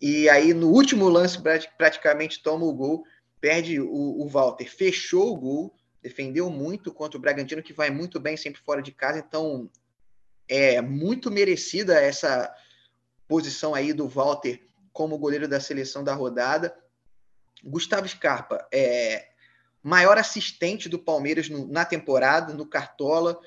E 0.00 0.28
aí, 0.28 0.52
no 0.52 0.68
último 0.68 1.08
lance, 1.08 1.38
praticamente 1.78 2.42
toma 2.42 2.64
o 2.64 2.74
gol, 2.74 3.04
perde 3.40 3.80
o, 3.80 3.88
o 3.88 4.26
Walter, 4.26 4.68
fechou 4.68 5.32
o 5.32 5.36
gol, 5.36 5.74
defendeu 6.02 6.50
muito 6.50 6.92
contra 6.92 7.16
o 7.16 7.20
Bragantino, 7.20 7.62
que 7.62 7.72
vai 7.72 7.90
muito 7.90 8.18
bem 8.18 8.36
sempre 8.36 8.60
fora 8.60 8.82
de 8.82 8.90
casa. 8.90 9.20
Então, 9.20 9.70
é 10.50 10.82
muito 10.82 11.30
merecida 11.30 11.94
essa 11.94 12.52
posição 13.28 13.72
aí 13.72 13.92
do 13.92 14.08
Walter 14.08 14.60
como 14.92 15.16
goleiro 15.16 15.46
da 15.46 15.60
seleção 15.60 16.02
da 16.02 16.12
rodada. 16.12 16.76
Gustavo 17.62 18.08
Scarpa 18.08 18.66
é 18.72 19.28
maior 19.80 20.18
assistente 20.18 20.88
do 20.88 20.98
Palmeiras 20.98 21.48
no, 21.48 21.68
na 21.68 21.84
temporada, 21.84 22.52
no 22.52 22.66
Cartola. 22.66 23.38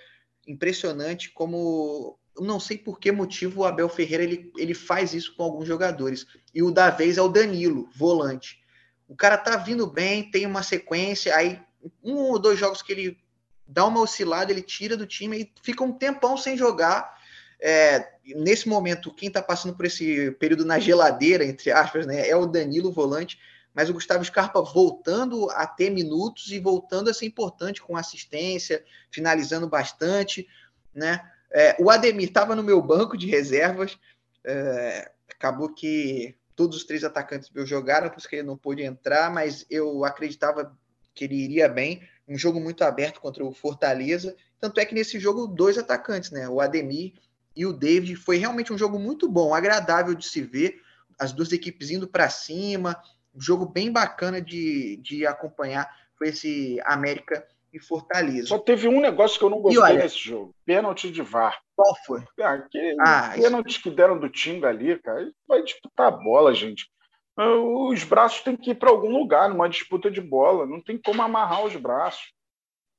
Impressionante 0.47 1.29
como 1.31 2.17
não 2.39 2.59
sei 2.59 2.77
por 2.77 2.99
que 2.99 3.11
motivo 3.11 3.61
o 3.61 3.65
Abel 3.65 3.89
Ferreira 3.89 4.23
ele, 4.23 4.51
ele 4.57 4.73
faz 4.73 5.13
isso 5.13 5.35
com 5.35 5.43
alguns 5.43 5.67
jogadores. 5.67 6.25
E 6.53 6.63
o 6.63 6.71
da 6.71 6.89
vez 6.89 7.17
é 7.17 7.21
o 7.21 7.27
Danilo, 7.27 7.89
volante. 7.93 8.63
O 9.09 9.15
cara 9.15 9.37
tá 9.37 9.57
vindo 9.57 9.85
bem, 9.85 10.31
tem 10.31 10.45
uma 10.45 10.63
sequência, 10.63 11.35
aí 11.35 11.61
um 12.01 12.15
ou 12.15 12.39
dois 12.39 12.57
jogos 12.57 12.81
que 12.81 12.93
ele 12.93 13.22
dá 13.67 13.85
uma 13.85 14.01
oscilada, 14.01 14.51
ele 14.51 14.61
tira 14.61 14.97
do 14.97 15.07
time 15.07 15.41
e 15.41 15.51
fica 15.61 15.83
um 15.83 15.91
tempão 15.91 16.37
sem 16.37 16.57
jogar. 16.57 17.17
É, 17.59 18.13
nesse 18.25 18.67
momento, 18.67 19.13
quem 19.13 19.27
está 19.27 19.41
passando 19.41 19.75
por 19.75 19.85
esse 19.85 20.31
período 20.31 20.65
na 20.65 20.79
geladeira, 20.79 21.45
entre 21.45 21.71
aspas, 21.71 22.05
né, 22.05 22.27
é 22.27 22.35
o 22.35 22.45
Danilo 22.45 22.91
volante, 22.91 23.39
mas 23.73 23.89
o 23.89 23.93
Gustavo 23.93 24.23
Scarpa 24.23 24.61
voltando 24.61 25.49
a 25.51 25.65
ter 25.65 25.89
minutos 25.89 26.51
e 26.51 26.59
voltando 26.59 27.09
a 27.09 27.13
ser 27.13 27.25
importante 27.25 27.81
com 27.81 27.97
assistência, 27.97 28.83
finalizando 29.09 29.67
bastante. 29.67 30.47
Né? 30.93 31.19
É, 31.51 31.75
o 31.79 31.89
Ademir 31.89 32.27
estava 32.27 32.55
no 32.55 32.63
meu 32.63 32.81
banco 32.81 33.17
de 33.17 33.27
reservas, 33.27 33.97
é, 34.43 35.11
acabou 35.29 35.73
que 35.73 36.35
todos 36.55 36.77
os 36.77 36.83
três 36.83 37.03
atacantes 37.03 37.49
meus 37.49 37.67
jogaram, 37.67 38.09
por 38.09 38.19
isso 38.19 38.29
que 38.29 38.35
ele 38.35 38.47
não 38.47 38.57
pôde 38.57 38.83
entrar, 38.83 39.31
mas 39.31 39.65
eu 39.69 40.05
acreditava 40.05 40.77
que 41.15 41.23
ele 41.25 41.35
iria 41.35 41.67
bem 41.67 42.07
um 42.27 42.37
jogo 42.37 42.59
muito 42.59 42.83
aberto 42.83 43.19
contra 43.19 43.43
o 43.43 43.51
Fortaleza. 43.51 44.35
Tanto 44.59 44.79
é 44.79 44.85
que 44.85 44.95
nesse 44.95 45.19
jogo, 45.19 45.47
dois 45.47 45.77
atacantes, 45.77 46.31
né? 46.31 46.47
O 46.47 46.61
Ademir 46.61 47.13
e 47.55 47.65
o 47.65 47.73
David. 47.73 48.15
Foi 48.15 48.37
realmente 48.37 48.71
um 48.71 48.77
jogo 48.77 48.97
muito 48.97 49.29
bom, 49.29 49.53
agradável 49.53 50.13
de 50.15 50.27
se 50.27 50.41
ver. 50.41 50.81
As 51.19 51.31
duas 51.31 51.51
equipes 51.51 51.91
indo 51.91 52.07
para 52.07 52.29
cima. 52.29 53.01
Um 53.35 53.41
jogo 53.41 53.65
bem 53.65 53.91
bacana 53.91 54.41
de, 54.41 54.97
de 54.97 55.25
acompanhar. 55.25 55.89
Foi 56.17 56.29
esse 56.29 56.79
América 56.85 57.45
e 57.73 57.79
Fortaleza. 57.79 58.47
Só 58.47 58.59
teve 58.59 58.87
um 58.87 59.01
negócio 59.01 59.37
que 59.37 59.45
eu 59.45 59.49
não 59.49 59.61
gostei 59.61 59.81
olha, 59.81 60.03
nesse 60.03 60.19
jogo: 60.19 60.55
pênalti 60.65 61.11
de 61.11 61.21
VAR. 61.21 61.61
Qual 61.75 61.95
foi? 62.05 62.23
Ah, 62.39 62.53
aquele 62.53 62.95
ah, 62.99 63.33
pênalti 63.35 63.71
isso... 63.71 63.81
que 63.81 63.89
deram 63.89 64.19
do 64.19 64.29
Tinga 64.29 64.69
ali, 64.69 64.97
cara. 64.99 65.31
Vai 65.47 65.63
disputar 65.63 66.07
a 66.07 66.11
bola, 66.11 66.53
gente 66.53 66.92
os 67.37 68.03
braços 68.03 68.41
têm 68.41 68.55
que 68.55 68.71
ir 68.71 68.75
para 68.75 68.89
algum 68.89 69.11
lugar 69.11 69.49
numa 69.49 69.69
disputa 69.69 70.09
de 70.11 70.21
bola. 70.21 70.65
Não 70.65 70.81
tem 70.81 70.97
como 70.97 71.21
amarrar 71.21 71.65
os 71.65 71.75
braços. 71.75 72.33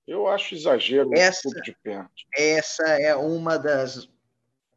Eu 0.06 0.26
acho 0.26 0.54
exagero 0.54 1.10
essa, 1.14 1.48
de 1.62 1.74
pênalti. 1.82 2.26
Essa 2.36 2.84
é 3.00 3.14
uma 3.14 3.58
das 3.58 4.08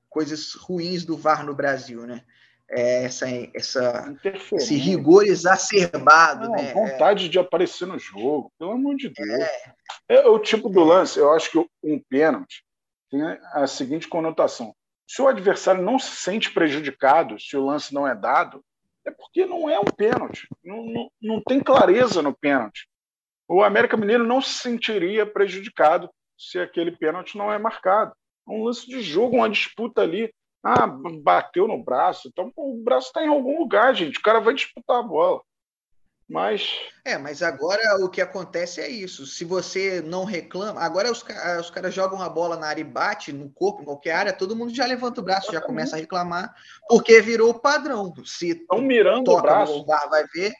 coisas 0.09 0.53
ruins 0.53 1.03
do 1.03 1.17
VAR 1.17 1.45
no 1.45 1.53
Brasil, 1.53 2.05
né? 2.05 2.23
É 2.69 3.05
essa, 3.05 3.25
essa, 3.53 4.15
esse 4.53 4.75
rigor 4.75 5.25
exacerbado. 5.25 6.47
Não, 6.49 6.55
né? 6.55 6.73
vontade 6.73 7.25
é. 7.25 7.29
de 7.29 7.39
aparecer 7.39 7.85
no 7.85 7.97
jogo, 7.97 8.51
pelo 8.59 8.71
amor 8.71 8.95
de 8.95 9.09
Deus. 9.09 9.29
É, 9.29 9.75
é 10.09 10.27
o 10.27 10.37
tipo 10.39 10.69
do 10.69 10.83
lance, 10.83 11.17
eu 11.17 11.31
acho 11.31 11.51
que 11.51 11.69
um 11.83 11.99
pênalti 12.09 12.63
tem 13.09 13.21
a 13.53 13.65
seguinte 13.67 14.07
conotação. 14.07 14.75
Se 15.07 15.21
o 15.21 15.27
adversário 15.27 15.81
não 15.81 15.97
se 15.97 16.11
sente 16.11 16.53
prejudicado, 16.53 17.39
se 17.39 17.55
o 17.55 17.65
lance 17.65 17.93
não 17.93 18.05
é 18.05 18.13
dado, 18.13 18.61
é 19.07 19.11
porque 19.11 19.45
não 19.45 19.69
é 19.69 19.79
um 19.79 19.85
pênalti. 19.85 20.47
Não, 20.63 20.85
não, 20.85 21.11
não 21.21 21.41
tem 21.41 21.61
clareza 21.61 22.21
no 22.21 22.35
pênalti. 22.35 22.87
O 23.47 23.63
América 23.63 23.95
Mineiro 23.95 24.25
não 24.25 24.41
se 24.41 24.55
sentiria 24.55 25.25
prejudicado 25.25 26.09
se 26.37 26.59
aquele 26.59 26.91
pênalti 26.91 27.37
não 27.37 27.51
é 27.51 27.57
marcado. 27.57 28.13
É 28.47 28.51
um 28.51 28.65
lance 28.65 28.85
de 28.85 29.01
jogo, 29.01 29.37
uma 29.37 29.49
disputa 29.49 30.01
ali. 30.01 30.33
Ah, 30.61 30.85
bateu 30.85 31.67
no 31.67 31.81
braço. 31.81 32.27
Então, 32.27 32.51
o 32.55 32.83
braço 32.83 33.07
está 33.07 33.23
em 33.23 33.29
algum 33.29 33.59
lugar, 33.59 33.95
gente. 33.95 34.19
O 34.19 34.21
cara 34.21 34.39
vai 34.39 34.53
disputar 34.53 34.99
a 34.99 35.03
bola. 35.03 35.41
Mas. 36.29 36.77
É, 37.05 37.17
mas 37.17 37.41
agora 37.41 38.03
o 38.03 38.09
que 38.09 38.19
acontece 38.19 38.81
é 38.81 38.89
isso. 38.89 39.25
Se 39.25 39.45
você 39.45 40.01
não 40.01 40.25
reclama. 40.25 40.81
Agora 40.81 41.09
os, 41.09 41.23
os 41.59 41.69
caras 41.69 41.93
jogam 41.93 42.21
a 42.21 42.27
bola 42.27 42.57
na 42.57 42.67
área 42.67 42.81
e 42.81 42.83
bate 42.83 43.31
no 43.31 43.49
corpo, 43.49 43.81
em 43.81 43.85
qualquer 43.85 44.11
área, 44.11 44.33
todo 44.33 44.55
mundo 44.55 44.73
já 44.75 44.85
levanta 44.85 45.21
o 45.21 45.23
braço, 45.23 45.53
já 45.53 45.61
começa 45.61 45.95
a 45.95 45.99
reclamar, 45.99 46.53
porque 46.89 47.21
virou 47.21 47.51
o 47.51 47.59
padrão. 47.59 48.13
Se 48.25 48.49
Estão 48.49 48.81
mirando 48.81 49.31
o 49.31 49.41
braço. 49.41 49.79
O 49.79 49.85
VAR 49.85 50.09
vai 50.09 50.25
ver. 50.33 50.51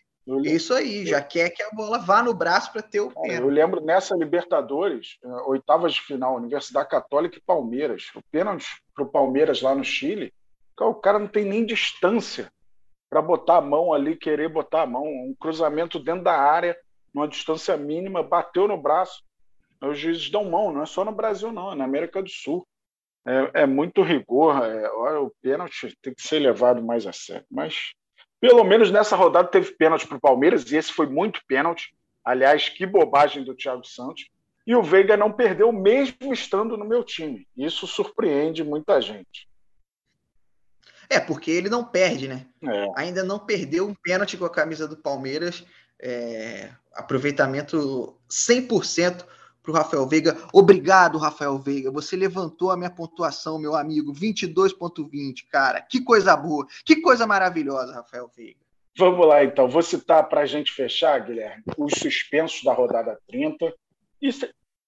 Isso 0.43 0.73
aí, 0.73 1.06
já 1.06 1.21
quer 1.21 1.49
que 1.51 1.63
a 1.63 1.69
bola 1.71 1.99
vá 1.99 2.21
no 2.21 2.34
braço 2.34 2.71
para 2.73 2.82
ter 2.82 2.99
o 2.99 3.10
pênalti. 3.12 3.41
Eu 3.41 3.47
lembro 3.47 3.82
nessa 3.82 4.13
Libertadores, 4.13 5.17
eh, 5.23 5.27
oitavas 5.45 5.93
de 5.93 6.01
final, 6.01 6.36
Universidade 6.36 6.89
Católica 6.89 7.38
e 7.38 7.41
Palmeiras. 7.41 8.12
O 8.13 8.21
pênalti 8.30 8.67
para 8.93 9.06
o 9.06 9.10
Palmeiras 9.10 9.62
lá 9.62 9.73
no 9.73 9.86
Chile, 9.86 10.34
o 10.77 10.95
cara 10.95 11.17
não 11.17 11.27
tem 11.27 11.45
nem 11.45 11.65
distância 11.65 12.51
para 13.10 13.22
botar 13.22 13.58
a 13.58 13.62
mão 13.62 13.93
ali, 13.93 14.15
querer 14.15 14.50
botar 14.50 14.84
a 14.84 14.88
mão. 14.88 15.04
Um 15.04 15.36
cruzamento 15.39 16.00
dentro 16.00 16.24
da 16.24 16.38
área, 16.38 16.78
numa 17.13 17.28
distância 17.28 17.76
mínima, 17.78 18.24
bateu 18.24 18.67
no 18.67 18.78
braço. 18.78 19.24
Os 19.82 19.98
juízes 19.98 20.30
dão 20.30 20.46
mão, 20.46 20.72
não 20.72 20.82
é 20.82 20.86
só 20.86 21.06
no 21.06 21.12
Brasil, 21.12 21.52
não, 21.52 21.72
é 21.72 21.76
na 21.76 21.86
América 21.86 22.22
do 22.22 22.30
Sul. 22.30 22.67
É, 23.26 23.63
é 23.63 23.65
muito 23.65 24.02
rigor, 24.02 24.63
é, 24.63 24.89
olha, 24.91 25.20
o 25.20 25.32
pênalti 25.41 25.96
tem 26.02 26.13
que 26.13 26.22
ser 26.22 26.39
levado 26.39 26.82
mais 26.82 27.06
a 27.06 27.12
sério. 27.12 27.46
Mas, 27.52 27.91
pelo 28.39 28.63
menos 28.63 28.89
nessa 28.89 29.15
rodada, 29.15 29.50
teve 29.50 29.76
pênalti 29.76 30.08
para 30.08 30.17
o 30.17 30.22
Palmeiras, 30.22 30.72
e 30.72 30.78
esse 30.78 30.91
foi 30.93 31.08
muito 31.08 31.41
pênalti. 31.48 31.93
Aliás, 32.24 32.70
que 32.70 32.86
bobagem 32.86 33.43
do 33.43 33.56
Thiago 33.56 33.86
Santos. 33.86 34.30
E 34.65 34.76
o 34.76 34.84
Veiga 34.84 35.15
não 35.15 35.32
perdeu, 35.32 35.72
mesmo 35.72 36.34
estando 36.34 36.76
no 36.76 36.86
meu 36.86 37.04
time. 37.04 37.48
Isso 37.56 37.88
surpreende 37.88 38.63
muita 38.63 39.02
gente. 39.02 39.48
É, 41.10 41.20
porque 41.20 41.52
ele 41.52 41.70
não 41.70 41.84
perde, 41.84 42.28
né? 42.28 42.46
É. 42.63 42.91
Ainda 42.96 43.24
não 43.24 43.39
perdeu 43.39 43.88
um 43.88 43.93
pênalti 43.93 44.38
com 44.38 44.46
a 44.46 44.50
camisa 44.50 44.88
do 44.88 44.98
Palmeiras. 44.98 45.63
É, 46.00 46.70
aproveitamento 46.93 48.17
100% 48.30 49.26
para 49.63 49.72
o 49.72 49.74
Rafael 49.74 50.08
Veiga. 50.08 50.38
Obrigado, 50.54 51.17
Rafael 51.17 51.58
Veiga. 51.58 51.91
Você 51.91 52.15
levantou 52.15 52.72
a 52.72 52.78
minha 52.78 52.89
pontuação, 52.89 53.60
meu 53.60 53.76
amigo. 53.76 54.13
22,20, 54.13 55.48
cara. 55.50 55.82
Que 55.82 56.02
coisa 56.02 56.36
boa. 56.36 56.65
Que 56.86 57.02
coisa 57.02 57.26
maravilhosa, 57.26 57.93
Rafael 57.93 58.30
Veiga. 58.36 58.60
Vamos 58.98 59.28
lá, 59.28 59.43
então. 59.43 59.70
Vou 59.70 59.82
citar 59.82 60.28
para 60.28 60.41
a 60.41 60.46
gente 60.46 60.72
fechar, 60.72 61.20
Guilherme, 61.20 61.63
os 61.78 61.93
suspensos 61.93 62.63
da 62.63 62.74
rodada 62.74 63.20
30 63.28 63.74
e 64.22 64.30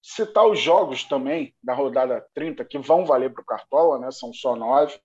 citar 0.02 0.48
os 0.48 0.60
jogos 0.60 1.04
também 1.04 1.54
da 1.62 1.74
rodada 1.74 2.26
30 2.34 2.66
que 2.66 2.80
vão 2.80 3.06
valer 3.06 3.32
para 3.32 3.42
o 3.42 3.46
Cartola, 3.46 4.00
né? 4.00 4.10
São 4.12 4.34
só 4.34 4.56
nove 4.56 5.00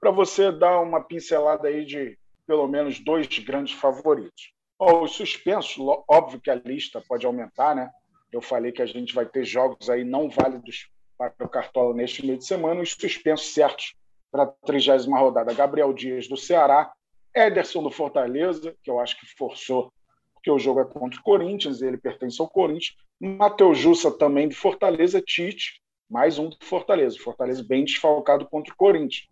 para 0.00 0.10
você 0.10 0.52
dar 0.52 0.80
uma 0.80 1.02
pincelada 1.02 1.68
aí 1.68 1.84
de 1.84 2.18
pelo 2.46 2.66
menos 2.66 2.98
dois 2.98 3.26
grandes 3.40 3.74
favoritos. 3.74 4.52
Oh, 4.78 5.02
os 5.02 5.12
suspensos, 5.12 5.76
óbvio 6.08 6.40
que 6.40 6.50
a 6.50 6.54
lista 6.54 7.02
pode 7.06 7.26
aumentar, 7.26 7.74
né? 7.74 7.90
Eu 8.32 8.40
falei 8.40 8.72
que 8.72 8.80
a 8.80 8.86
gente 8.86 9.14
vai 9.14 9.26
ter 9.26 9.44
jogos 9.44 9.90
aí 9.90 10.04
não 10.04 10.30
válidos 10.30 10.88
para 11.16 11.34
o 11.40 11.48
Cartola 11.48 11.94
neste 11.94 12.24
meio 12.24 12.38
de 12.38 12.46
semana, 12.46 12.80
os 12.80 12.92
suspensos 12.92 13.52
certos 13.52 13.94
para 14.30 14.44
a 14.44 14.46
trigésima 14.46 15.18
rodada. 15.18 15.52
Gabriel 15.52 15.92
Dias 15.92 16.28
do 16.28 16.36
Ceará, 16.36 16.92
Ederson 17.34 17.82
do 17.82 17.90
Fortaleza, 17.90 18.74
que 18.82 18.90
eu 18.90 19.00
acho 19.00 19.18
que 19.18 19.26
forçou, 19.36 19.92
porque 20.32 20.50
o 20.50 20.58
jogo 20.58 20.80
é 20.80 20.84
contra 20.84 21.18
o 21.18 21.22
Corinthians, 21.22 21.82
ele 21.82 21.98
pertence 21.98 22.40
ao 22.40 22.48
Corinthians. 22.48 22.96
Matheus 23.20 23.78
Jussa 23.78 24.10
também 24.10 24.48
do 24.48 24.54
Fortaleza, 24.54 25.20
Tite, 25.20 25.82
mais 26.08 26.38
um 26.38 26.48
do 26.48 26.56
Fortaleza. 26.62 27.18
Fortaleza 27.18 27.64
bem 27.66 27.84
desfalcado 27.84 28.46
contra 28.46 28.72
o 28.72 28.76
Corinthians. 28.76 29.28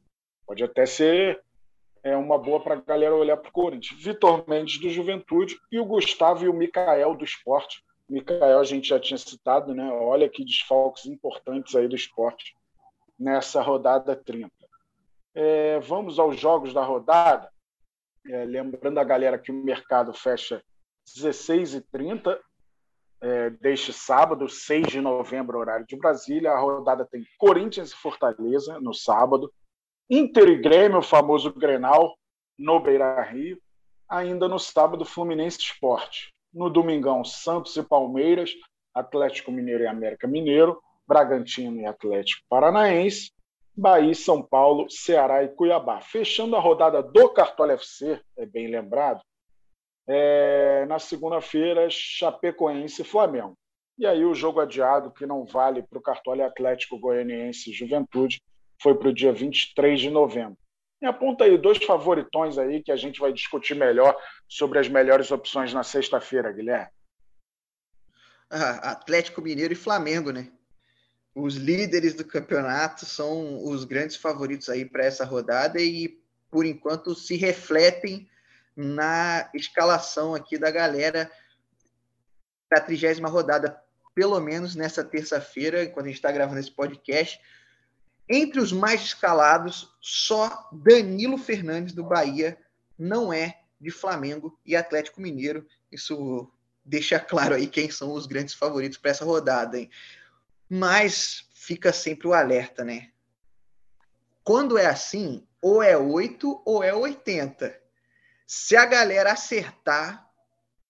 Pode 0.47 0.63
até 0.63 0.87
ser 0.87 1.43
é, 2.03 2.17
uma 2.17 2.39
boa 2.39 2.61
para 2.61 2.75
a 2.75 2.81
galera 2.81 3.15
olhar 3.15 3.37
para 3.37 3.49
o 3.49 3.53
Corinthians. 3.53 4.01
Vitor 4.01 4.49
Mendes 4.49 4.81
do 4.81 4.89
Juventude 4.89 5.59
e 5.73 5.79
o 5.79 5.85
Gustavo 5.85 6.45
e 6.45 6.49
o 6.49 6.53
Mikael 6.53 7.17
do 7.17 7.25
Esporte. 7.25 7.85
Mikael 8.09 8.61
a 8.61 8.65
gente 8.65 8.89
já 8.89 9.01
tinha 9.01 9.19
citado, 9.19 9.75
né? 9.75 9.91
Olha 9.93 10.29
que 10.29 10.45
desfalques 10.45 11.07
importantes 11.07 11.75
aí 11.75 11.89
do 11.89 11.97
esporte 11.97 12.55
nessa 13.19 13.61
rodada 13.61 14.15
30. 14.15 14.51
É, 15.35 15.81
vamos 15.81 16.19
aos 16.19 16.39
jogos 16.39 16.73
da 16.73 16.85
rodada. 16.85 17.51
É, 18.25 18.45
lembrando 18.45 18.99
a 18.99 19.05
galera 19.05 19.39
que 19.39 19.51
o 19.51 19.55
mercado 19.55 20.13
fecha 20.13 20.63
16h30 21.07 22.39
é, 23.21 23.51
deste 23.51 23.93
sábado, 23.93 24.49
6 24.49 24.87
de 24.87 25.01
novembro, 25.01 25.59
horário 25.59 25.87
de 25.87 25.97
Brasília. 25.97 26.53
A 26.53 26.59
rodada 26.59 27.05
tem 27.05 27.27
Corinthians 27.39 27.91
e 27.91 27.97
Fortaleza 27.97 28.79
no 28.81 28.95
sábado, 28.95 29.53
Inter 30.09 30.49
e 30.49 30.57
Grêmio, 30.57 30.99
o 30.99 31.03
famoso 31.03 31.53
Grenal, 31.53 32.17
no 32.57 32.79
Beira 32.79 33.21
Rio. 33.23 33.61
Ainda 34.09 34.47
no 34.49 34.59
sábado, 34.59 35.05
Fluminense 35.05 35.59
Esporte. 35.59 36.33
No 36.55 36.71
domingão, 36.71 37.25
Santos 37.25 37.77
e 37.77 37.83
Palmeiras, 37.83 38.53
Atlético 38.95 39.51
Mineiro 39.51 39.83
e 39.83 39.87
América 39.87 40.29
Mineiro, 40.29 40.81
Bragantino 41.07 41.81
e 41.81 41.87
Atlético 41.87 42.43
Paranaense, 42.49 43.33
Bahia, 43.77 44.15
São 44.15 44.41
Paulo, 44.43 44.89
Ceará 44.89 45.43
e 45.43 45.49
Cuiabá. 45.49 46.01
Fechando 46.01 46.57
a 46.57 46.61
rodada 46.61 47.03
do 47.03 47.29
Cartola 47.31 47.73
FC, 47.75 48.21
é 48.39 48.47
bem 48.47 48.69
lembrado, 48.69 49.21
é, 50.09 50.87
na 50.87 50.99
segunda-feira, 50.99 51.89
Chapecoense 51.91 53.03
e 53.03 53.05
Flamengo. 53.05 53.55
E 53.99 54.07
aí 54.07 54.25
o 54.25 54.35
jogo 54.35 54.61
adiado, 54.61 55.11
que 55.11 55.27
não 55.27 55.45
vale 55.45 55.83
para 55.83 55.99
o 55.99 56.03
Cartola 56.03 56.47
Atlético 56.47 56.99
Goianiense 56.99 57.73
Juventude, 57.73 58.41
foi 58.81 58.95
para 58.95 59.09
o 59.09 59.15
dia 59.15 59.33
23 59.33 60.01
de 60.01 60.11
novembro. 60.11 60.59
Me 61.01 61.09
aponta 61.09 61.45
aí 61.45 61.59
dois 61.59 61.83
favoritões 61.85 62.57
aí 62.57 62.83
que 62.83 62.91
a 62.91 62.97
gente 62.97 63.21
vai 63.21 63.33
discutir 63.33 63.75
melhor 63.75 64.17
sobre 64.49 64.79
as 64.79 64.89
melhores 64.89 65.31
opções 65.31 65.73
na 65.73 65.83
sexta-feira, 65.83 66.53
Guilherme. 66.53 66.91
Ah, 68.49 68.93
Atlético 68.93 69.43
Mineiro 69.43 69.73
e 69.73 69.77
Flamengo, 69.77 70.31
né? 70.31 70.51
Os 71.35 71.57
líderes 71.57 72.15
do 72.15 72.25
campeonato 72.25 73.05
são 73.05 73.63
os 73.63 73.85
grandes 73.85 74.17
favoritos 74.17 74.71
aí 74.71 74.87
para 74.87 75.05
essa 75.05 75.25
rodada 75.25 75.79
e, 75.81 76.19
por 76.51 76.65
enquanto, 76.65 77.15
se 77.15 77.37
refletem 77.37 78.27
na 78.75 79.51
escalação 79.55 80.35
aqui 80.35 80.57
da 80.57 80.71
galera 80.71 81.31
para 82.69 82.79
a 82.79 82.85
trigésima 82.85 83.29
rodada, 83.29 83.79
pelo 84.15 84.41
menos 84.41 84.75
nessa 84.75 85.05
terça-feira, 85.05 85.87
quando 85.89 86.07
a 86.07 86.09
gente 86.09 86.17
está 86.17 86.33
gravando 86.33 86.61
esse 86.61 86.71
podcast. 86.71 87.39
Entre 88.29 88.61
os 88.61 88.73
mais 88.73 89.03
escalados, 89.03 89.95
só 90.01 90.69
Danilo 90.73 91.39
Fernandes 91.39 91.95
do 91.95 92.03
Bahia 92.03 92.59
não 92.99 93.33
é 93.33 93.61
de 93.81 93.91
Flamengo 93.91 94.59
e 94.65 94.75
Atlético 94.75 95.21
Mineiro. 95.21 95.67
Isso 95.93 96.51
deixa 96.85 97.21
claro 97.21 97.55
aí 97.55 97.67
quem 97.67 97.91
são 97.91 98.13
os 98.13 98.27
grandes 98.27 98.55
favoritos 98.55 98.99
para 98.99 99.11
essa 99.11 99.25
rodada, 99.25 99.79
hein? 99.79 99.91
Mas 100.69 101.49
fica 101.55 101.93
sempre 101.93 102.27
o 102.27 102.35
alerta, 102.35 102.85
né? 102.85 103.11
Quando 104.43 104.79
é 104.79 104.87
assim, 104.87 105.47
ou 105.61 105.83
é 105.83 105.97
8 105.97 106.63
ou 106.65 106.83
é 106.83 106.95
80. 106.95 107.77
Se 108.47 108.77
a 108.77 108.87
galera 108.87 109.33
acertar, 109.33 110.29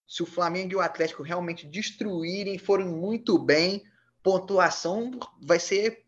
se 0.06 0.22
o 0.22 0.26
Flamengo 0.26 0.72
e 0.72 0.76
o 0.76 0.80
Atlético 0.80 1.22
realmente 1.22 1.66
destruírem, 1.66 2.58
forem 2.58 2.86
muito 2.86 3.38
bem, 3.38 3.84
pontuação 4.22 5.18
vai 5.40 5.58
ser 5.58 6.05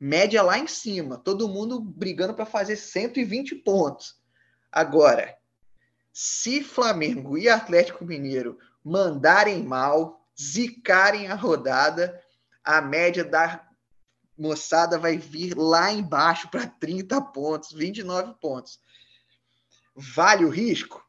média 0.00 0.42
lá 0.42 0.58
em 0.58 0.66
cima, 0.66 1.18
todo 1.18 1.48
mundo 1.48 1.78
brigando 1.78 2.32
para 2.32 2.46
fazer 2.46 2.76
120 2.76 3.56
pontos. 3.56 4.18
Agora, 4.72 5.36
se 6.10 6.64
Flamengo 6.64 7.36
e 7.36 7.48
Atlético 7.48 8.04
Mineiro 8.04 8.58
mandarem 8.82 9.62
mal, 9.62 10.26
zicarem 10.40 11.28
a 11.28 11.34
rodada, 11.34 12.18
a 12.64 12.80
média 12.80 13.22
da 13.22 13.68
moçada 14.38 14.98
vai 14.98 15.18
vir 15.18 15.54
lá 15.54 15.92
embaixo 15.92 16.48
para 16.48 16.66
30 16.66 17.20
pontos, 17.20 17.72
29 17.72 18.34
pontos. 18.40 18.80
Vale 19.94 20.46
o 20.46 20.48
risco? 20.48 21.04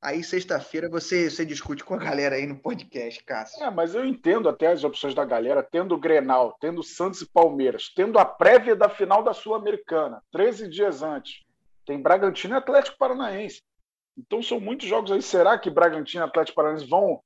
Aí, 0.00 0.24
sexta-feira, 0.24 0.88
você, 0.88 1.30
você 1.30 1.46
discute 1.46 1.84
com 1.84 1.94
a 1.94 1.98
galera 1.98 2.34
aí 2.34 2.46
no 2.46 2.58
podcast, 2.58 3.22
Cássio. 3.22 3.62
É, 3.62 3.70
mas 3.70 3.94
eu 3.94 4.04
entendo 4.04 4.48
até 4.48 4.66
as 4.66 4.82
opções 4.82 5.14
da 5.14 5.24
galera, 5.24 5.62
tendo 5.62 5.94
o 5.94 5.98
Grenal, 5.98 6.56
tendo 6.60 6.82
Santos 6.82 7.20
e 7.22 7.30
Palmeiras, 7.30 7.92
tendo 7.94 8.18
a 8.18 8.24
prévia 8.24 8.74
da 8.74 8.88
final 8.88 9.22
da 9.22 9.32
Sul-Americana, 9.32 10.22
13 10.32 10.68
dias 10.68 11.02
antes. 11.02 11.44
Tem 11.86 12.00
Bragantino 12.00 12.54
e 12.54 12.56
Atlético 12.56 12.98
Paranaense. 12.98 13.62
Então 14.18 14.42
são 14.42 14.60
muitos 14.60 14.88
jogos 14.88 15.12
aí. 15.12 15.22
Será 15.22 15.58
que 15.58 15.70
Bragantino 15.70 16.24
e 16.24 16.26
Atlético 16.26 16.56
Paranaense 16.56 16.86
vão, 16.86 17.22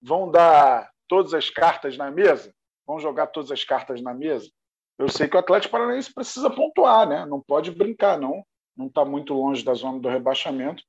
vão 0.00 0.30
dar 0.30 0.90
todas 1.08 1.34
as 1.34 1.50
cartas 1.50 1.96
na 1.96 2.10
mesa? 2.10 2.54
Vão 2.86 3.00
jogar 3.00 3.28
todas 3.28 3.50
as 3.50 3.64
cartas 3.64 4.00
na 4.00 4.14
mesa? 4.14 4.50
Eu 4.98 5.08
sei 5.08 5.28
que 5.28 5.36
o 5.36 5.40
Atlético 5.40 5.72
Paranaense 5.72 6.12
precisa 6.12 6.50
pontuar, 6.50 7.08
né? 7.08 7.26
Não 7.26 7.40
pode 7.40 7.70
brincar, 7.70 8.18
não. 8.18 8.44
Não 8.76 8.86
está 8.86 9.04
muito 9.04 9.34
longe 9.34 9.64
da 9.64 9.74
zona 9.74 9.98
do 9.98 10.08
rebaixamento 10.08 10.82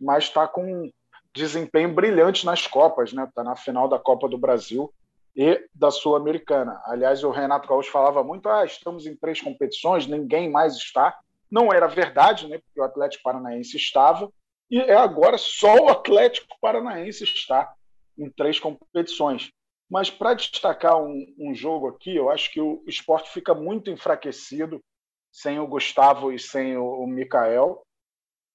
mas 0.00 0.24
está 0.24 0.46
com 0.46 0.64
um 0.64 0.90
desempenho 1.34 1.92
brilhante 1.92 2.46
nas 2.46 2.66
Copas, 2.66 3.12
né? 3.12 3.24
Está 3.24 3.42
na 3.42 3.56
final 3.56 3.88
da 3.88 3.98
Copa 3.98 4.28
do 4.28 4.38
Brasil 4.38 4.92
e 5.36 5.66
da 5.74 5.90
Sul-Americana. 5.90 6.80
Aliás, 6.84 7.24
o 7.24 7.30
Renato 7.30 7.68
Gaúcho 7.68 7.90
falava 7.90 8.22
muito: 8.22 8.48
ah, 8.48 8.64
estamos 8.64 9.06
em 9.06 9.16
três 9.16 9.40
competições, 9.40 10.06
ninguém 10.06 10.50
mais 10.50 10.76
está. 10.76 11.18
Não 11.50 11.72
era 11.72 11.86
verdade, 11.86 12.48
né? 12.48 12.58
Porque 12.58 12.80
o 12.80 12.84
Atlético 12.84 13.22
Paranaense 13.24 13.76
estava, 13.76 14.30
e 14.70 14.78
é 14.78 14.94
agora 14.94 15.36
só 15.38 15.76
o 15.76 15.88
Atlético 15.88 16.56
Paranaense 16.60 17.24
está 17.24 17.74
em 18.18 18.30
três 18.30 18.58
competições. 18.58 19.50
Mas 19.90 20.10
para 20.10 20.34
destacar 20.34 21.00
um, 21.00 21.26
um, 21.38 21.54
jogo 21.54 21.88
aqui, 21.88 22.16
eu 22.16 22.30
acho 22.30 22.50
que 22.50 22.60
o 22.60 22.82
esporte 22.86 23.30
fica 23.30 23.54
muito 23.54 23.90
enfraquecido 23.90 24.82
sem 25.30 25.58
o 25.58 25.66
Gustavo 25.66 26.32
e 26.32 26.38
sem 26.38 26.76
o, 26.76 26.84
o 26.84 27.06
Mikael. 27.06 27.83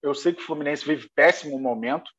Eu 0.01 0.13
sei 0.13 0.33
que 0.33 0.41
o 0.41 0.45
Fluminense 0.45 0.85
vive 0.85 1.09
péssimo 1.15 1.59
momento. 1.59 2.09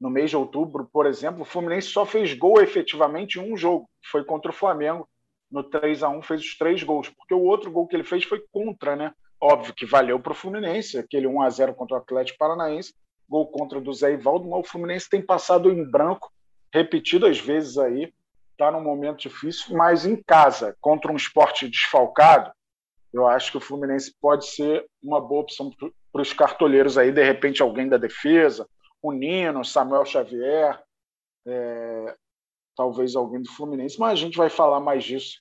No 0.00 0.10
mês 0.10 0.30
de 0.30 0.36
outubro, 0.36 0.88
por 0.90 1.06
exemplo, 1.06 1.42
o 1.42 1.44
Fluminense 1.44 1.88
só 1.88 2.06
fez 2.06 2.32
gol 2.34 2.60
efetivamente 2.60 3.38
em 3.38 3.52
um 3.52 3.56
jogo, 3.56 3.88
foi 4.10 4.24
contra 4.24 4.50
o 4.50 4.54
Flamengo. 4.54 5.08
No 5.50 5.62
3 5.62 6.02
a 6.02 6.08
1 6.08 6.22
fez 6.22 6.40
os 6.40 6.56
três 6.56 6.82
gols, 6.82 7.08
porque 7.08 7.34
o 7.34 7.42
outro 7.42 7.70
gol 7.70 7.86
que 7.86 7.96
ele 7.96 8.04
fez 8.04 8.24
foi 8.24 8.42
contra, 8.52 8.96
né? 8.96 9.12
Óbvio 9.40 9.74
que 9.74 9.84
valeu 9.84 10.18
para 10.20 10.32
o 10.32 10.34
Fluminense, 10.34 10.98
aquele 10.98 11.26
1 11.26 11.42
a 11.42 11.50
0 11.50 11.74
contra 11.74 11.96
o 11.96 12.00
Atlético 12.00 12.38
Paranaense, 12.38 12.94
gol 13.28 13.46
contra 13.48 13.80
do 13.80 13.92
Zé 13.92 14.12
Ivaldo, 14.12 14.48
mas 14.48 14.60
o 14.60 14.70
Fluminense 14.70 15.08
tem 15.08 15.20
passado 15.20 15.70
em 15.70 15.88
branco 15.90 16.32
repetidas 16.72 17.38
vezes 17.38 17.76
aí, 17.78 18.12
está 18.52 18.70
num 18.70 18.82
momento 18.82 19.20
difícil, 19.20 19.76
mas 19.76 20.06
em 20.06 20.22
casa, 20.22 20.76
contra 20.80 21.10
um 21.10 21.16
esporte 21.16 21.68
desfalcado, 21.68 22.52
eu 23.12 23.26
acho 23.26 23.50
que 23.50 23.56
o 23.58 23.60
Fluminense 23.60 24.14
pode 24.20 24.46
ser 24.46 24.86
uma 25.02 25.20
boa 25.20 25.42
opção 25.42 25.70
para 26.12 26.22
os 26.22 26.32
cartoleiros 26.32 26.98
aí, 26.98 27.12
de 27.12 27.22
repente 27.22 27.62
alguém 27.62 27.88
da 27.88 27.96
defesa, 27.96 28.68
o 29.02 29.12
Nino, 29.12 29.64
Samuel 29.64 30.04
Xavier, 30.04 30.82
é, 31.46 32.16
talvez 32.76 33.14
alguém 33.14 33.42
do 33.42 33.50
Fluminense, 33.50 33.98
mas 33.98 34.12
a 34.12 34.16
gente 34.16 34.36
vai 34.36 34.50
falar 34.50 34.80
mais 34.80 35.04
disso 35.04 35.40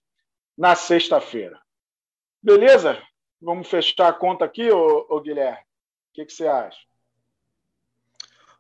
na 0.57 0.75
sexta-feira. 0.75 1.59
Beleza? 2.41 3.01
Vamos 3.41 3.69
fechar 3.69 4.09
a 4.09 4.13
conta 4.13 4.45
aqui, 4.45 4.69
ô, 4.71 5.05
ô 5.09 5.21
Guilherme? 5.21 5.59
O 5.59 6.13
que, 6.13 6.25
que 6.25 6.33
você 6.33 6.47
acha? 6.47 6.79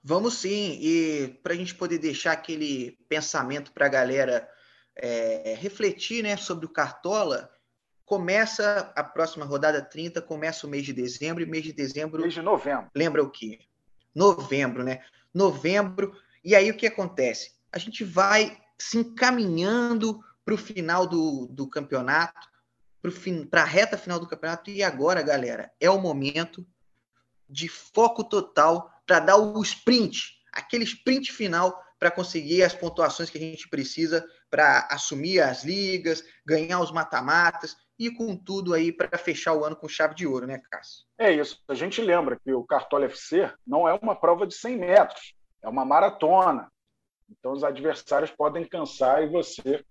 Vamos 0.01 0.35
sim, 0.35 0.79
e 0.81 1.39
para 1.43 1.53
a 1.53 1.55
gente 1.55 1.75
poder 1.75 1.97
deixar 1.97 2.31
aquele 2.31 2.97
pensamento 3.09 3.73
para 3.73 3.85
a 3.85 3.89
galera 3.89 4.49
é, 4.95 5.55
refletir 5.55 6.23
né, 6.23 6.37
sobre 6.37 6.65
o 6.65 6.71
Cartola, 6.71 7.49
Começa 8.09 8.91
a 8.95 9.03
próxima 9.03 9.45
rodada 9.45 9.83
30, 9.83 10.19
começa 10.23 10.65
o 10.65 10.69
mês 10.69 10.83
de 10.83 10.91
dezembro, 10.91 11.43
e 11.43 11.45
mês 11.45 11.63
de 11.63 11.71
dezembro. 11.71 12.23
Mês 12.23 12.33
de 12.33 12.41
novembro. 12.41 12.89
Lembra 12.95 13.21
o 13.21 13.29
quê? 13.29 13.59
Novembro, 14.15 14.83
né? 14.83 15.03
Novembro. 15.31 16.17
E 16.43 16.55
aí 16.55 16.71
o 16.71 16.75
que 16.75 16.87
acontece? 16.87 17.51
A 17.71 17.77
gente 17.77 18.03
vai 18.03 18.59
se 18.79 18.97
encaminhando 18.97 20.19
para 20.43 20.55
o 20.55 20.57
final 20.57 21.05
do, 21.05 21.45
do 21.51 21.69
campeonato, 21.69 22.49
para 23.47 23.61
a 23.61 23.65
reta 23.65 23.95
final 23.95 24.19
do 24.19 24.27
campeonato. 24.27 24.71
E 24.71 24.81
agora, 24.81 25.21
galera, 25.21 25.71
é 25.79 25.87
o 25.87 26.01
momento 26.01 26.65
de 27.47 27.69
foco 27.69 28.23
total 28.23 28.91
para 29.05 29.19
dar 29.19 29.37
o 29.37 29.61
sprint, 29.61 30.33
aquele 30.51 30.83
sprint 30.83 31.31
final 31.31 31.79
para 31.99 32.09
conseguir 32.09 32.63
as 32.63 32.73
pontuações 32.73 33.29
que 33.29 33.37
a 33.37 33.41
gente 33.41 33.69
precisa 33.69 34.27
para 34.49 34.87
assumir 34.89 35.41
as 35.41 35.63
ligas, 35.63 36.23
ganhar 36.43 36.79
os 36.79 36.91
mata-matas 36.91 37.77
e 37.99 38.09
com 38.09 38.33
tudo 38.35 38.73
aí 38.73 38.93
para 38.93 39.17
fechar 39.17 39.53
o 39.53 39.65
ano 39.65 39.75
com 39.75 39.89
chave 39.89 40.15
de 40.15 40.25
ouro, 40.25 40.47
né, 40.47 40.61
Cássio? 40.71 41.05
É 41.17 41.31
isso. 41.31 41.61
A 41.67 41.73
gente 41.73 42.01
lembra 42.01 42.39
que 42.39 42.53
o 42.53 42.63
Cartola 42.63 43.05
FC 43.05 43.51
não 43.67 43.87
é 43.87 43.93
uma 44.01 44.15
prova 44.15 44.47
de 44.47 44.55
100 44.55 44.77
metros, 44.77 45.33
é 45.61 45.67
uma 45.67 45.83
maratona. 45.83 46.71
Então 47.29 47.51
os 47.51 47.63
adversários 47.63 48.31
podem 48.31 48.65
cansar 48.65 49.21
e 49.21 49.27
você 49.27 49.83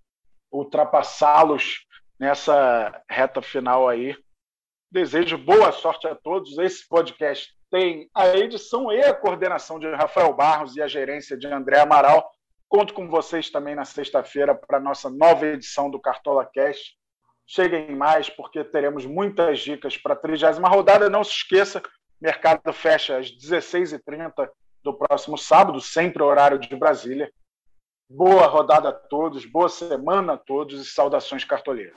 ultrapassá-los 0.51 1.87
nessa 2.18 3.03
reta 3.09 3.42
final 3.42 3.88
aí. 3.88 4.16
Desejo 4.90 5.37
boa 5.37 5.71
sorte 5.71 6.09
a 6.09 6.14
todos. 6.14 6.57
Esse 6.57 6.88
podcast 6.88 7.55
tem 7.71 8.09
a 8.14 8.29
edição 8.29 8.90
e 8.90 9.03
a 9.03 9.14
coordenação 9.14 9.79
de 9.79 9.87
Rafael 9.94 10.33
Barros 10.33 10.77
e 10.77 10.83
a 10.83 10.88
gerência 10.88 11.37
de 11.37 11.47
André 11.47 11.79
Amaral. 11.79 12.33
Conto 12.66 12.94
com 12.94 13.07
vocês 13.07 13.51
também 13.51 13.75
na 13.75 13.85
sexta-feira 13.85 14.55
para 14.55 14.79
a 14.79 14.81
nossa 14.81 15.11
nova 15.11 15.47
edição 15.47 15.90
do 15.90 16.01
Cartola 16.01 16.47
Cast. 16.47 16.97
Cheguem 17.51 17.97
mais, 17.97 18.29
porque 18.29 18.63
teremos 18.63 19.07
muitas 19.07 19.61
dicas 19.61 19.97
para 19.97 20.13
a 20.13 20.17
trigésima 20.17 20.69
rodada. 20.69 21.09
Não 21.09 21.25
se 21.25 21.31
esqueça, 21.31 21.83
mercado 22.21 22.73
fecha 22.75 23.17
às 23.17 23.31
16h30 23.31 24.51
do 24.85 24.93
próximo 24.93 25.39
sábado, 25.39 25.81
sempre 25.81 26.23
horário 26.23 26.59
de 26.59 26.77
Brasília. 26.77 27.33
Boa 28.11 28.47
rodada 28.47 28.91
a 28.91 28.93
todos, 28.93 29.47
boa 29.47 29.71
semana 29.71 30.35
a 30.35 30.37
todos 30.37 30.79
e 30.79 30.85
saudações 30.85 31.43
cartoleiras. 31.43 31.97